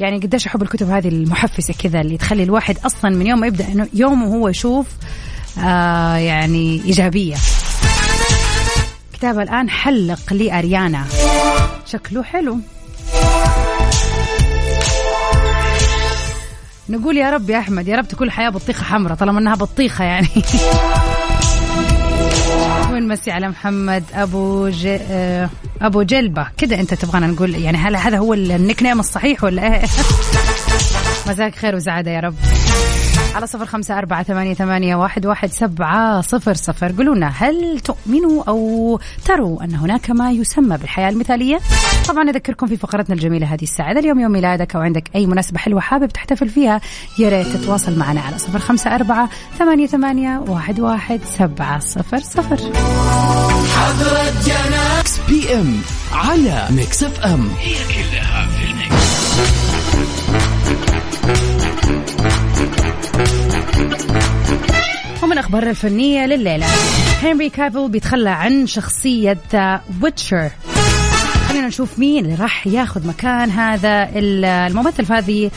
يعني 0.00 0.18
قديش 0.18 0.46
أحب 0.46 0.62
الكتب 0.62 0.90
هذه 0.90 1.08
المحفزة 1.08 1.74
كذا 1.82 2.00
اللي 2.00 2.16
تخلي 2.16 2.42
الواحد 2.42 2.78
أصلا 2.86 3.10
من 3.10 3.26
يوم 3.26 3.40
ما 3.40 3.52
إنه 3.72 3.88
يومه 3.94 4.26
هو 4.26 4.48
يشوف 4.48 4.86
آه 5.58 6.16
يعني 6.16 6.82
إيجابية. 6.84 7.36
كتاب 9.22 9.40
الآن 9.40 9.70
حلق 9.70 10.32
لأريانا. 10.32 11.04
شكله 11.86 12.22
حلو. 12.22 12.58
نقول 16.88 17.16
يا 17.16 17.30
رب 17.30 17.50
يا 17.50 17.58
أحمد 17.58 17.88
يا 17.88 17.96
رب 17.96 18.08
تكون 18.08 18.26
الحياة 18.26 18.48
بطيخة 18.48 18.84
حمراء 18.84 19.16
طالما 19.16 19.38
إنها 19.40 19.54
بطيخة 19.54 20.04
يعني. 20.04 20.28
ونمسي 22.92 23.30
على 23.30 23.48
محمد؟ 23.48 24.04
أبو 24.14 24.68
ج... 24.68 24.86
آه، 24.86 25.50
أبو 25.82 26.02
جلبة. 26.02 26.46
كذا 26.58 26.80
أنت 26.80 26.94
تبغانا 26.94 27.26
نقول 27.26 27.54
يعني 27.54 27.78
هل 27.78 27.96
هذا 27.96 28.18
هو 28.18 28.34
النيك 28.34 28.82
نيم 28.82 29.00
الصحيح 29.00 29.44
ولا 29.44 29.62
إيه؟ 29.62 29.82
مساك 31.26 31.54
خير 31.54 31.74
وسعادة 31.76 32.10
يا 32.10 32.20
رب. 32.20 32.34
على 33.34 33.46
صفر 33.46 33.66
خمسة 33.66 33.98
أربعة 33.98 34.22
ثمانية, 34.22 34.54
ثمانية 34.54 34.96
واحد, 34.96 35.26
واحد 35.26 35.50
سبعة 35.50 36.20
صفر 36.20 36.54
صفر. 36.54 36.92
قولوا 36.92 37.14
لنا 37.14 37.28
هل 37.28 37.80
تؤمنوا 37.80 38.44
أو 38.48 39.00
تروا 39.24 39.64
أن 39.64 39.74
هناك 39.74 40.10
ما 40.10 40.30
يسمى 40.30 40.76
بالحياة 40.76 41.08
المثالية؟ 41.08 41.60
طبعا 42.08 42.30
أذكركم 42.30 42.66
في 42.66 42.76
فقرتنا 42.76 43.14
الجميلة 43.14 43.54
هذه 43.54 43.62
الساعة 43.62 43.92
اليوم 43.92 44.20
يوم 44.20 44.32
ميلادك 44.32 44.76
أو 44.76 44.80
عندك 44.82 45.10
أي 45.14 45.26
مناسبة 45.26 45.58
حلوة 45.58 45.80
حابب 45.80 46.08
تحتفل 46.08 46.48
فيها 46.48 46.80
يا 47.18 47.28
ريت 47.28 47.46
تتواصل 47.46 47.98
معنا 47.98 48.20
على 48.20 48.38
صفر 48.38 48.58
خمسة 48.58 48.94
أربعة 48.94 49.28
ثمانية, 49.58 49.86
ثمانية 49.86 50.38
واحد, 50.48 50.80
واحد 50.80 51.20
سبعة 51.24 51.78
صفر 51.78 52.18
صفر. 52.18 52.58
Mix 54.98 55.18
PM 55.28 55.80
على 56.12 56.68
Mix 56.70 57.04
FM 57.04 57.48
هي 57.58 57.74
كلها 57.74 58.46
في 58.46 58.64
ال 58.70 59.04
mix. 59.04 60.41
ومن 65.32 65.38
أخبار 65.38 65.62
الفنية 65.62 66.26
لليلة. 66.26 66.66
هنري 67.22 67.50
كافل 67.50 67.88
بيتخلى 67.88 68.30
عن 68.30 68.66
شخصية 68.66 69.38
Witcher 70.02 70.50
خلينا 71.48 71.66
نشوف 71.66 71.98
مين 71.98 72.24
اللي 72.24 72.34
راح 72.34 72.66
ياخذ 72.66 73.06
مكان 73.06 73.50
هذا 73.50 74.10
الممثل 74.14 75.04
في 75.04 75.12
هذه 75.12 75.50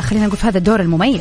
خلينا 0.00 0.26
نقول 0.26 0.36
في 0.36 0.46
هذا 0.46 0.58
الدور 0.58 0.80
المميز. 0.80 1.20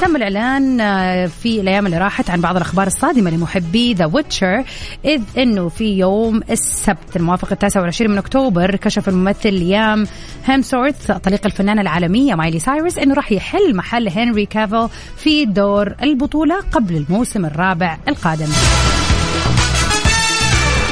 تم 0.00 0.16
الإعلان 0.16 0.80
آه، 0.80 1.26
في 1.26 1.60
الأيام 1.60 1.86
اللي 1.86 1.98
راحت 1.98 2.30
عن 2.30 2.40
بعض 2.40 2.56
الأخبار 2.56 2.86
الصادمة 2.86 3.30
لمحبي 3.30 3.94
The 3.94 4.06
Witcher 4.06 4.64
إذ 5.04 5.22
أنه 5.38 5.68
في 5.68 5.98
يوم 5.98 6.40
السبت 6.50 7.16
الموافق 7.16 7.52
التاسع 7.52 7.80
والعشرين 7.80 8.10
من 8.10 8.18
أكتوبر 8.18 8.76
كشف 8.76 9.08
الممثل 9.08 9.52
ليام 9.52 10.06
هيمسورث 10.44 11.10
طليق 11.10 11.46
الفنانة 11.46 11.82
العالمية 11.82 12.34
مايلي 12.34 12.58
سايرس 12.58 12.98
أنه 12.98 13.14
راح 13.14 13.32
يحل 13.32 13.76
محل 13.76 14.08
هنري 14.08 14.46
كافل 14.46 14.88
في 15.16 15.44
دور 15.44 15.94
البطولة 16.02 16.60
قبل 16.60 16.96
الموسم 16.96 17.46
الرابع 17.46 17.96
القادم. 18.08 18.48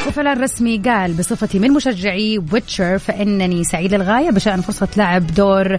وفلان 0.09 0.41
رسمي 0.41 0.77
قال 0.77 1.13
بصفتي 1.13 1.59
من 1.59 1.71
مشجعي 1.71 2.43
ويتشر 2.51 2.99
فإنني 2.99 3.63
سعيد 3.63 3.93
للغاية 3.93 4.29
بشأن 4.29 4.61
فرصة 4.61 4.87
لعب 4.97 5.27
دور 5.27 5.77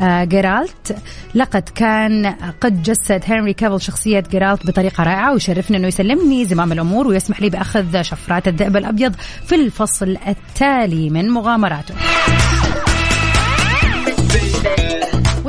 آه، 0.00 0.24
جيرالت. 0.24 0.96
لقد 1.34 1.68
كان 1.74 2.34
قد 2.60 2.82
جسد 2.82 3.22
هنري 3.26 3.52
كافل 3.52 3.80
شخصية 3.80 4.24
جيرالت 4.30 4.66
بطريقة 4.66 5.04
رائعة 5.04 5.32
ويشرفني 5.32 5.76
أنه 5.76 5.88
يسلمني 5.88 6.44
زمام 6.44 6.72
الأمور 6.72 7.08
ويسمح 7.08 7.42
لي 7.42 7.50
بأخذ 7.50 8.02
شفرات 8.02 8.48
الذئب 8.48 8.76
الأبيض 8.76 9.14
في 9.46 9.54
الفصل 9.54 10.16
التالي 10.28 11.10
من 11.10 11.30
مغامراته. 11.30 11.94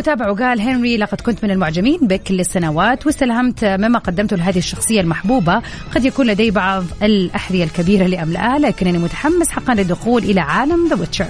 وتابع 0.04 0.30
وقال 0.30 0.62
هنري 0.62 0.98
لقد 0.98 1.22
كنت 1.22 1.44
من 1.44 1.52
المعجبين 1.52 2.00
بك 2.02 2.32
للسنوات 2.32 3.06
واستلهمت 3.06 3.66
مما 3.66 4.00
قدمته 4.00 4.36
لهذه 4.36 4.58
الشخصية 4.58 5.02
المحبوبة. 5.02 5.62
قد 5.96 6.06
يكون 6.06 6.28
لدي 6.28 6.52
بعض 6.52 6.84
الأحذية 7.04 7.64
الكبيرة 7.64 8.06
لأملأها 8.06 8.60
لكنني 8.60 8.98
متحمس 8.98 9.50
حقا 9.50 9.74
للدخول 9.74 10.24
إلى 10.24 10.42
عالم 10.42 10.88
The 10.90 10.96
Witcher 10.96 11.28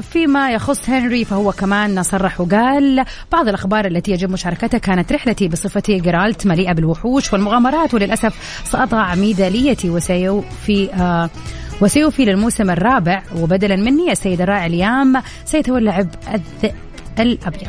فيما 0.00 0.50
يخص 0.52 0.90
هنري 0.90 1.24
فهو 1.24 1.52
كمان 1.52 2.02
صرح 2.02 2.40
وقال 2.40 3.04
بعض 3.32 3.48
الأخبار 3.48 3.86
التي 3.86 4.12
يجب 4.12 4.30
مشاركتها 4.30 4.78
كانت 4.78 5.12
رحلتي 5.12 5.48
بصفتي 5.48 6.00
جرالت 6.00 6.46
مليئة 6.46 6.72
بالوحوش 6.72 7.32
والمغامرات 7.32 7.94
وللأسف 7.94 8.62
سأضع 8.64 9.14
ميداليتي 9.14 9.90
وسيوفي 9.90 10.94
آه 10.94 11.30
وسيوفي 11.80 12.24
للموسم 12.24 12.70
الرابع 12.70 13.22
وبدلا 13.36 13.76
مني 13.76 14.12
السيد 14.12 14.40
الرائع 14.40 14.66
ليام 14.66 15.22
سيتولى 15.44 15.90
عبء 15.90 16.18
الذئب 16.34 16.74
الأبيض. 17.18 17.68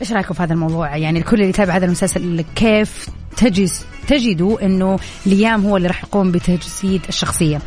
إيش 0.00 0.12
رأيكم 0.12 0.34
في 0.34 0.42
هذا 0.42 0.52
الموضوع؟ 0.52 0.96
يعني 0.96 1.18
الكل 1.18 1.36
اللي 1.36 1.48
يتابع 1.48 1.76
هذا 1.76 1.84
المسلسل 1.86 2.44
كيف 2.54 3.08
تجز 3.36 3.86
تجدوا 4.06 4.64
إنه 4.66 4.98
ليام 5.26 5.66
هو 5.66 5.76
اللي 5.76 5.88
راح 5.88 6.04
يقوم 6.04 6.32
بتجسيد 6.32 7.02
الشخصية. 7.08 7.60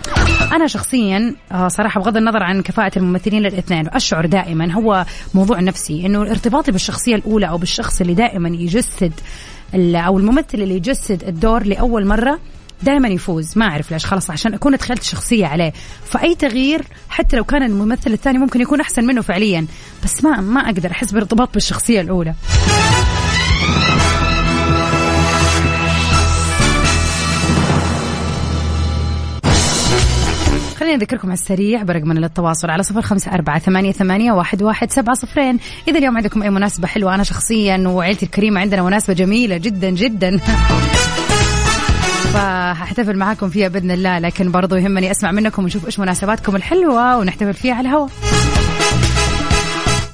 أنا 0.52 0.68
شخصيا 0.68 1.36
آه، 1.52 1.68
صراحة 1.68 2.02
بغض 2.02 2.18
النظر 2.18 2.44
عن 2.44 2.62
كفاءة 2.62 3.00
الممثلين 3.00 3.46
الاثنين 3.46 3.88
أشعر 3.88 4.26
دائما 4.26 4.74
هو 4.74 5.06
موضوع 5.34 5.60
نفسي 5.60 6.06
إنه 6.06 6.22
ارتباطي 6.22 6.72
بالشخصية 6.72 7.16
الأولى 7.16 7.50
أو 7.50 7.58
بالشخص 7.58 8.02
اللي 8.02 8.14
دائما 8.14 8.50
يجسد 8.50 9.14
أو 9.76 10.18
الممثل 10.18 10.46
اللي 10.54 10.76
يجسد 10.76 11.24
الدور 11.24 11.64
لأول 11.64 12.06
مرة 12.06 12.40
دائما 12.84 13.08
يفوز. 13.08 13.58
ما 13.58 13.66
أعرف 13.66 13.92
ليش 13.92 14.06
خلاص 14.06 14.32
عشان 14.32 14.54
أكون 14.54 14.74
ادخلت 14.74 15.04
شخصية 15.04 15.46
عليه. 15.46 15.74
فأي 16.06 16.36
تغيير 16.36 16.82
حتى 17.10 17.38
لو 17.38 17.44
كان 17.44 17.64
الممثل 17.64 18.12
الثاني 18.12 18.38
ممكن 18.38 18.62
يكون 18.62 18.82
أحسن 18.82 19.06
منه 19.06 19.22
فعليا. 19.22 19.66
بس 20.04 20.24
ما 20.24 20.42
ما 20.42 20.62
أقدر 20.62 20.92
أحس 20.92 21.12
بارتباط 21.12 21.54
بالشخصية 21.54 22.02
الأولى. 22.02 22.34
خليني 30.80 30.96
أذكركم 30.96 31.28
على 31.28 31.34
السريع 31.34 31.84
برقمنا 31.84 32.20
للتواصل 32.20 32.70
على 32.70 32.84
صفر 32.84 33.02
خمسة 33.02 33.32
أربعة 33.32 33.60
ثمانية, 33.60 33.92
ثمانية 33.92 34.32
واحد, 34.32 34.64
واحد 34.64 34.92
سبعة 34.92 35.16
صفرين. 35.16 35.60
إذا 35.88 35.98
اليوم 35.98 36.18
عندكم 36.18 36.44
أي 36.44 36.50
مناسبة 36.50 36.88
حلوة 36.88 37.16
أنا 37.16 37.24
شخصيا 37.24 37.88
وعيلتي 37.88 38.26
الكريمة 38.26 38.62
عندنا 38.62 38.84
مناسبة 38.84 39.14
جميلة 39.14 39.58
جدا 39.58 39.90
جدا. 39.90 40.38
فهحتفل 42.34 43.18
معاكم 43.18 43.50
فيها 43.50 43.68
بإذن 43.68 43.92
الله 43.92 44.20
لكن 44.20 44.52
برضو 44.52 44.76
يهمني 44.76 45.12
أسمع 45.12 45.32
منكم 45.32 45.64
ونشوف 45.64 45.86
إيش 45.86 46.00
مناسباتكم 46.00 46.56
الحلوة 46.56 47.18
ونحتفل 47.18 47.54
فيها 47.54 47.74
على 47.74 47.90
الهواء. 47.90 48.10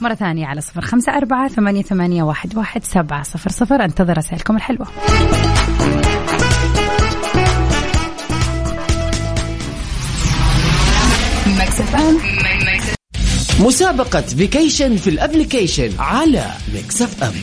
مرة 0.02 0.14
ثانية 0.14 0.46
على 0.46 0.62
صفر 0.62 0.82
خمسة 0.82 1.18
أربعة 1.18 1.48
ثمانية, 1.48 1.82
ثمانية 1.82 2.24
واحد, 2.24 2.58
واحد 2.58 2.84
سبعة 2.84 3.24
صفر 3.24 3.50
صفر 3.50 3.84
أنتظر 3.84 4.18
رسائلكم 4.18 4.56
الحلوة. 4.56 4.88
مسابقة 13.60 14.22
vacation 14.22 14.98
في 14.98 15.10
ال 15.10 15.16
application 15.16 15.92
على 16.00 16.52
Mix 16.74 17.02
FM 17.02 17.34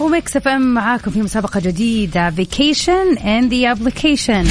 و 0.00 0.12
Mix 0.12 0.36
Mix 0.36 0.48
FM 0.48 0.74
معاكم 0.74 1.10
في 1.10 1.22
مسابقة 1.22 1.60
جديدة 1.60 2.30
vacation 2.30 3.18
in 3.18 3.54
the 3.54 3.70
application 3.70 4.44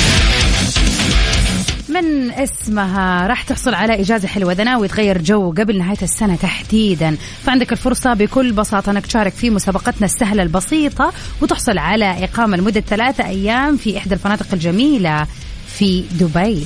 من 1.92 2.32
اسمها 2.32 3.28
راح 3.28 3.44
تحصل 3.44 3.74
على 3.74 4.02
إجازة 4.02 4.28
حلوة. 4.28 4.52
إذا 4.52 4.64
ناوي 4.64 4.88
تغير 4.88 5.22
جو 5.22 5.52
قبل 5.52 5.78
نهاية 5.78 6.02
السنة 6.02 6.36
تحديدا 6.36 7.18
فعندك 7.44 7.72
الفرصة 7.72 8.14
بكل 8.14 8.52
بساطة 8.54 8.92
أنك 8.92 9.06
تشارك 9.06 9.34
في 9.34 9.50
مسابقتنا 9.50 10.06
السهلة 10.06 10.44
البسيطة 10.44 11.14
وتحصل 11.42 11.78
على 11.78 12.24
إقامة 12.24 12.58
لمدة 12.58 12.82
ثلاثة 12.82 13.26
أيام 13.26 13.78
في 13.78 13.98
إحدى 13.98 14.14
الفنادق 14.14 14.48
الجميلة 14.54 15.28
في 15.68 16.04
دبي. 16.20 16.66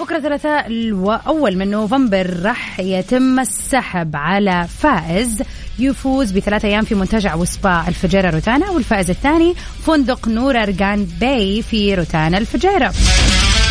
بكرة 0.00 0.18
ثلاثاء 0.18 0.66
الأول 0.66 1.56
من 1.56 1.70
نوفمبر 1.70 2.40
راح 2.42 2.80
يتم 2.80 3.40
السحب 3.40 4.16
على 4.16 4.66
فائز 4.78 5.42
يفوز 5.78 6.32
بثلاثة 6.32 6.68
أيام 6.68 6.84
في 6.84 6.94
منتجع 6.94 7.34
وسبا 7.34 7.84
الفجيرة 7.88 8.30
روتانا 8.30 8.70
والفائز 8.70 9.10
الثاني 9.10 9.54
فندق 9.86 10.28
نور 10.28 10.62
أرجان 10.62 11.04
by 11.20 11.62
في 11.62 11.94
روتانا 11.94 12.38
الفجيرة. 12.38 12.92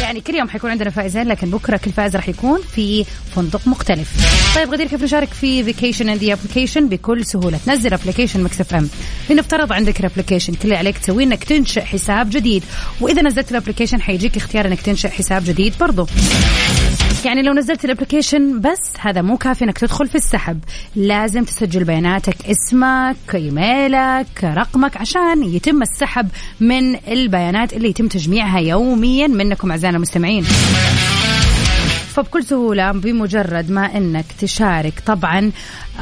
يعني 0.02 0.22
كل 0.22 0.36
يوم 0.36 0.50
حيكون 0.50 0.72
عندنا 0.72 0.90
فائزين 0.90 1.28
لكن 1.28 1.50
بكرة 1.50 1.78
كل 1.78 1.92
فائز 1.92 2.16
راح 2.16 2.30
يكون 2.30 2.60
في 2.76 3.06
فندق 3.36 3.68
مختلف. 3.68 4.12
طيب 4.56 4.74
غدير 4.74 4.88
كيف 4.88 5.04
نشارك 5.04 5.34
في 5.34 5.64
vacation 5.64 6.10
in 6.10 6.24
application 6.24 6.90
بكل 6.90 7.26
سهولة، 7.26 7.60
تنزل 7.66 7.94
application 7.94 8.44
Mix 8.44 8.62
FM. 8.62 8.90
لنفترض 9.30 9.74
عندك 9.74 10.00
ال 10.00 10.04
application 10.04 10.54
كل 10.54 10.60
اللي 10.64 10.76
عليك 10.76 10.98
تسويه 10.98 11.26
إنك 11.26 11.44
تنشئ 11.44 11.82
حساب 11.82 12.30
جديد، 12.30 12.64
وإذا 13.02 13.22
نزلت 13.22 13.52
ال 13.52 13.56
application 13.56 14.02
حيجيك 14.02 14.38
اختيار 14.38 14.68
إنك 14.68 14.82
تنشئ 14.82 15.10
حساب 15.10 15.44
جديد 15.46 15.74
برضو. 15.80 16.08
يعني 17.26 17.42
لو 17.42 17.54
نزلت 17.54 17.86
ال 17.86 17.92
application 17.92 18.62
بس 18.62 18.94
هذا 19.00 19.22
مو 19.22 19.38
كافي 19.38 19.66
إنك 19.66 19.78
تدخل 19.78 20.08
في 20.08 20.16
السحب 20.16 20.60
لازم 20.96 21.44
تسجل 21.44 21.84
بياناتك 21.84 22.36
اسمك 22.46 23.36
إيميلك 23.36 24.44
رقمك 24.44 24.98
عشان 24.98 25.44
يتم 25.44 25.82
السحب 25.82 26.28
من 26.60 26.96
البيانات 26.96 27.74
اللي 27.74 27.90
يتم 27.90 28.08
تجميعها 28.08 28.60
يوميا 28.60 29.28
منكم 29.28 29.72
اعزائنا 29.86 29.98
المستمعين 29.98 30.44
فبكل 32.14 32.44
سهولة 32.44 32.92
بمجرد 32.92 33.72
ما 33.72 33.98
إنك 33.98 34.26
تشارك 34.42 34.94
طبعا 35.06 35.52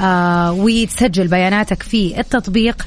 آه 0.02 0.52
وتسجل 0.52 1.28
بياناتك 1.28 1.84
في 1.84 2.20
التطبيق 2.20 2.86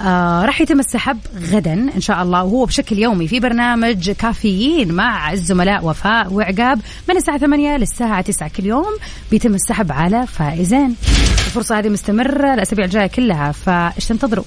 آه 0.00 0.44
راح 0.44 0.60
يتم 0.60 0.80
السحب 0.80 1.18
غدا 1.52 1.72
إن 1.72 2.00
شاء 2.00 2.22
الله 2.22 2.42
وهو 2.44 2.64
بشكل 2.64 2.98
يومي 2.98 3.28
في 3.28 3.40
برنامج 3.40 4.10
كافيين 4.10 4.92
مع 4.92 5.32
الزملاء 5.32 5.84
وفاء 5.84 6.32
وعقاب 6.32 6.80
من 7.08 7.16
الساعة 7.16 7.38
8 7.38 7.76
للساعة 7.76 8.20
9 8.20 8.48
كل 8.56 8.66
يوم 8.66 8.96
بيتم 9.30 9.54
السحب 9.54 9.92
على 9.92 10.26
فائزين. 10.26 10.94
الفرصة 11.46 11.78
هذه 11.78 11.88
مستمرة 11.88 12.54
الأسابيع 12.54 12.84
الجاية 12.84 13.06
كلها 13.06 13.52
فايش 13.52 14.06
تنتظروا 14.06 14.44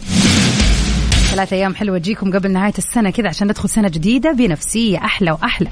ثلاثة 1.35 1.55
أيام 1.55 1.75
حلوة 1.75 1.97
تجيكم 1.97 2.33
قبل 2.33 2.51
نهاية 2.51 2.73
السنة 2.77 3.09
كذا 3.09 3.27
عشان 3.27 3.47
ندخل 3.47 3.69
سنة 3.69 3.89
جديدة 3.89 4.31
بنفسية 4.31 4.97
أحلى 4.97 5.31
وأحلى. 5.31 5.69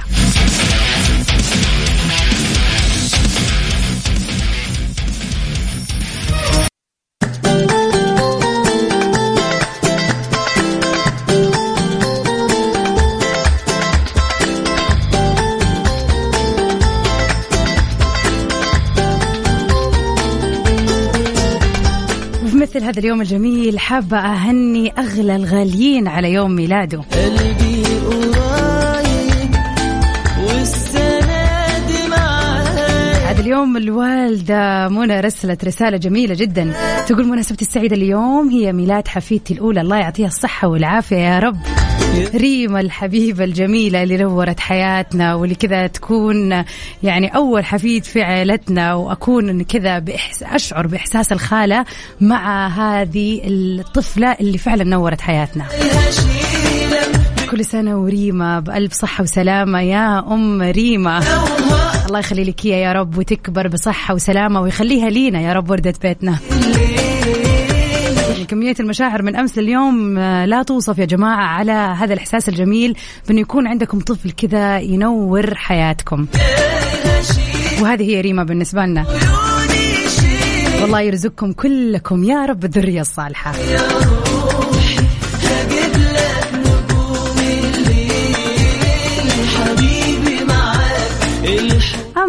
هذا 22.94 23.02
اليوم 23.02 23.22
الجميل 23.22 23.80
حابة 23.80 24.18
أهني 24.18 24.94
أغلى 24.98 25.36
الغاليين 25.36 26.08
على 26.08 26.34
يوم 26.34 26.52
ميلاده. 26.52 27.02
اليوم 33.64 33.78
الوالدة 33.78 34.90
منى 34.90 35.20
رسلت 35.20 35.66
رسالة 35.66 35.98
جميلة 35.98 36.36
جدا. 36.36 36.74
تقول 37.08 37.28
مناسبتي 37.28 37.66
السعيدة 37.66 37.96
اليوم 37.96 38.50
هي 38.50 38.74
ميلاد 38.74 39.08
حفيدتي 39.08 39.54
الأولى. 39.54 39.82
الله 39.82 39.98
يعطيها 39.98 40.28
الصحة 40.28 40.68
والعافية 40.68 41.16
يا 41.16 41.40
رب. 41.40 41.58
ريما 42.36 42.80
الحبيبة 42.80 43.44
الجميلة 43.44 44.04
اللي 44.04 44.18
نورت 44.18 44.60
حياتنا 44.60 45.36
واللي 45.36 45.56
كذا 45.56 45.88
تكون 45.88 46.64
يعني 47.04 47.36
أول 47.36 47.66
حفيد 47.66 48.04
في 48.04 48.22
عائلتنا 48.22 48.94
وأكون 48.94 49.64
كذا 49.64 50.00
بإحس... 50.00 50.44
أشعر 50.44 50.88
بإحساس 50.88 51.32
الخالة 51.32 51.86
مع 52.22 52.68
هذه 52.68 53.42
الطفلة 53.46 54.32
اللي 54.32 54.58
فعلا 54.58 54.84
نورت 54.84 55.22
حياتنا. 55.22 55.66
كل 57.52 57.66
سنة 57.66 57.98
وريما 57.98 58.60
بألف 58.60 58.94
صحة 58.94 59.22
وسلامة 59.22 59.82
يا 59.82 60.20
أم 60.20 60.62
ريما 60.62 61.20
الله 62.08 62.20
يخلي 62.20 62.44
لك 62.44 62.66
يا 62.66 62.94
رب 62.94 63.18
وتكبر 63.18 63.68
بصحة 63.68 64.14
وسلامة 64.14 64.62
ويخليها 64.62 65.10
لينا 65.10 65.42
يا 65.42 65.54
رب 65.54 65.70
وردة 65.70 65.94
بيتنا. 66.02 66.38
يعني 68.30 68.46
كمية 68.46 68.76
المشاعر 68.80 69.22
من 69.22 69.36
أمس 69.36 69.58
لليوم 69.58 70.18
آه، 70.18 70.46
لا 70.46 70.64
توصف 70.64 70.98
يا 70.98 71.06
جماعة 71.06 71.46
على 71.46 71.72
هذا 71.72 72.14
الإحساس 72.14 72.50
الجميل 72.50 72.98
بأنه 73.28 73.42
يكون 73.42 73.68
عندكم 73.68 74.00
طفل 74.00 74.32
كذا 74.32 74.80
ينور 74.80 75.56
حياتكم. 75.56 76.26
وهذه 77.82 78.04
هي 78.04 78.22
ريما 78.22 78.44
بالنسبة 78.44 78.86
لنا. 78.86 79.06
والله 80.82 81.02
يرزقكم 81.02 81.52
كلكم 81.52 82.24
يا 82.24 82.46
رب 82.46 82.66
الذرية 82.66 83.02
الصالحة. 83.02 83.54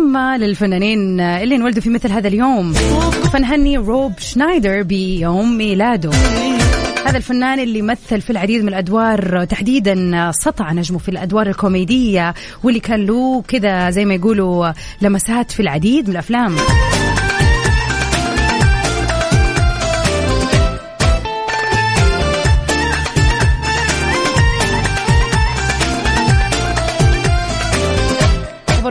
أما 0.04 0.38
للفنانين 0.38 1.20
اللي 1.20 1.54
انولدوا 1.54 1.82
في 1.82 1.90
مثل 1.90 2.12
هذا 2.12 2.28
اليوم. 2.28 2.72
فنهني 3.32 3.76
روب 3.76 4.12
شنايدر 4.18 4.82
بيوم 4.82 5.58
ميلاده. 5.58 6.10
هذا 7.06 7.16
الفنان 7.16 7.60
اللي 7.60 7.82
مثل 7.82 8.20
في 8.20 8.30
العديد 8.30 8.62
من 8.62 8.68
الأدوار 8.68 9.44
تحديدا 9.44 10.30
سطع 10.30 10.72
نجمه 10.72 10.98
في 10.98 11.08
الأدوار 11.08 11.46
الكوميدية 11.46 12.34
واللي 12.62 12.80
كان 12.80 13.06
له 13.06 13.42
كذا 13.48 13.90
زي 13.90 14.04
ما 14.04 14.14
يقولوا 14.14 14.72
لمسات 15.02 15.52
في 15.52 15.60
العديد 15.60 16.06
من 16.08 16.12
الأفلام. 16.12 16.56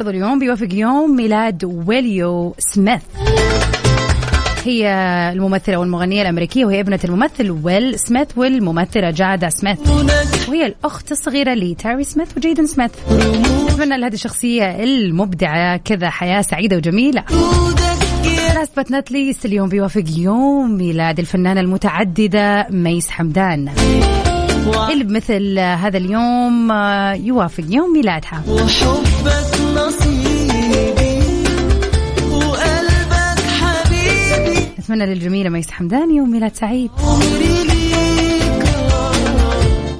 وبرضه 0.03 0.17
اليوم 0.17 0.39
بيوافق 0.39 0.67
يوم 0.73 1.15
ميلاد 1.15 1.65
ويليو 1.87 2.55
سميث. 2.59 3.01
هي 4.63 4.87
الممثلة 5.33 5.77
والمغنية 5.77 6.21
الأمريكية 6.21 6.65
وهي 6.65 6.79
ابنة 6.79 6.99
الممثل 7.03 7.51
ويل 7.63 7.99
سميث 7.99 8.27
والممثلة 8.35 9.11
جادا 9.11 9.49
سميث. 9.49 9.79
وهي 10.49 10.65
الأخت 10.65 11.11
الصغيرة 11.11 11.53
لتاري 11.53 12.03
سميث 12.03 12.37
وجيدن 12.37 12.65
سميث. 12.65 12.91
نتمنى 13.69 13.97
لهذه 13.97 14.13
الشخصية 14.13 14.83
المبدعة 14.83 15.77
كذا 15.77 16.09
حياة 16.09 16.41
سعيدة 16.41 16.77
وجميلة. 16.77 17.23
Last 18.53 18.81
but 18.81 18.87
not 18.87 19.11
least 19.11 19.45
اليوم 19.45 19.69
بيوافق 19.69 20.03
يوم 20.17 20.77
ميلاد 20.77 21.19
الفنانة 21.19 21.61
المتعددة 21.61 22.67
ميس 22.69 23.09
حمدان. 23.09 23.69
اللي 24.91 25.03
بمثل 25.03 25.59
هذا 25.59 25.97
اليوم 25.97 26.71
آه، 26.71 27.13
يوافق 27.13 27.63
يوم 27.69 27.93
ميلادها. 27.93 28.43
وحبك 28.47 29.52
نتمنى 34.79 35.05
للجميلة 35.05 35.49
ميس 35.49 35.71
حمدان 35.71 36.15
يوم 36.15 36.31
ميلاد 36.31 36.55
سعيد. 36.55 36.91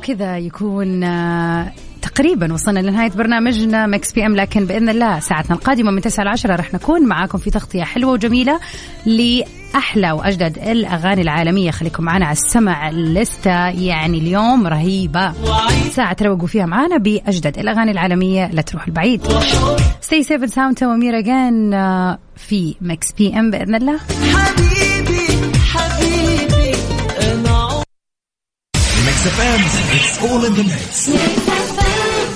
كذا 0.03 0.37
يكون 0.37 1.03
آه، 1.03 1.71
تقريبا 2.01 2.53
وصلنا 2.53 2.79
لنهاية 2.79 3.09
برنامجنا 3.11 3.87
Mix 3.87 4.11
PM 4.11 4.35
لكن 4.35 4.65
بإذن 4.65 4.89
الله 4.89 5.19
ساعتنا 5.19 5.55
القادمة 5.55 5.91
من 5.91 6.01
9 6.01 6.23
ل 6.23 6.27
10 6.27 6.55
رح 6.55 6.73
نكون 6.73 7.05
معاكم 7.07 7.37
في 7.37 7.49
تغطية 7.51 7.83
حلوة 7.83 8.11
وجميلة 8.11 8.59
لأحلى 9.73 10.11
وأجدد 10.11 10.57
الأغاني 10.57 11.21
العالمية. 11.21 11.71
خليكم 11.71 12.03
معنا 12.03 12.25
على 12.25 12.33
السمع 12.33 12.89
اللستة 12.89 13.67
يعني 13.67 14.17
اليوم 14.17 14.67
رهيبة. 14.67 15.33
ساعة 15.91 16.13
تروقوا 16.13 16.47
فيها 16.47 16.65
معانا 16.65 16.97
بأجدد 16.97 17.57
الأغاني 17.59 17.91
العالمية. 17.91 18.47
لا 18.51 18.61
تروح 18.61 18.87
البعيد. 18.87 19.27
stay 20.01 20.23
safe 20.23 20.37
and 20.37 20.47
sound 20.47 20.87
tomorrow 20.87 21.21
again 21.21 21.71
في 22.35 22.75
Mix 22.81 23.11
PM 23.11 23.51
بإذن 23.51 23.75
الله. 23.75 23.99
حبيبي 24.33 25.57
حبيبي 25.73 26.75
أنا 27.21 27.83
Mix 29.05 29.17
FM, 29.37 29.61
it's 29.95 30.13
all 30.23 30.41
in 30.47 30.53
the 30.59 30.63
mix. 30.63 31.82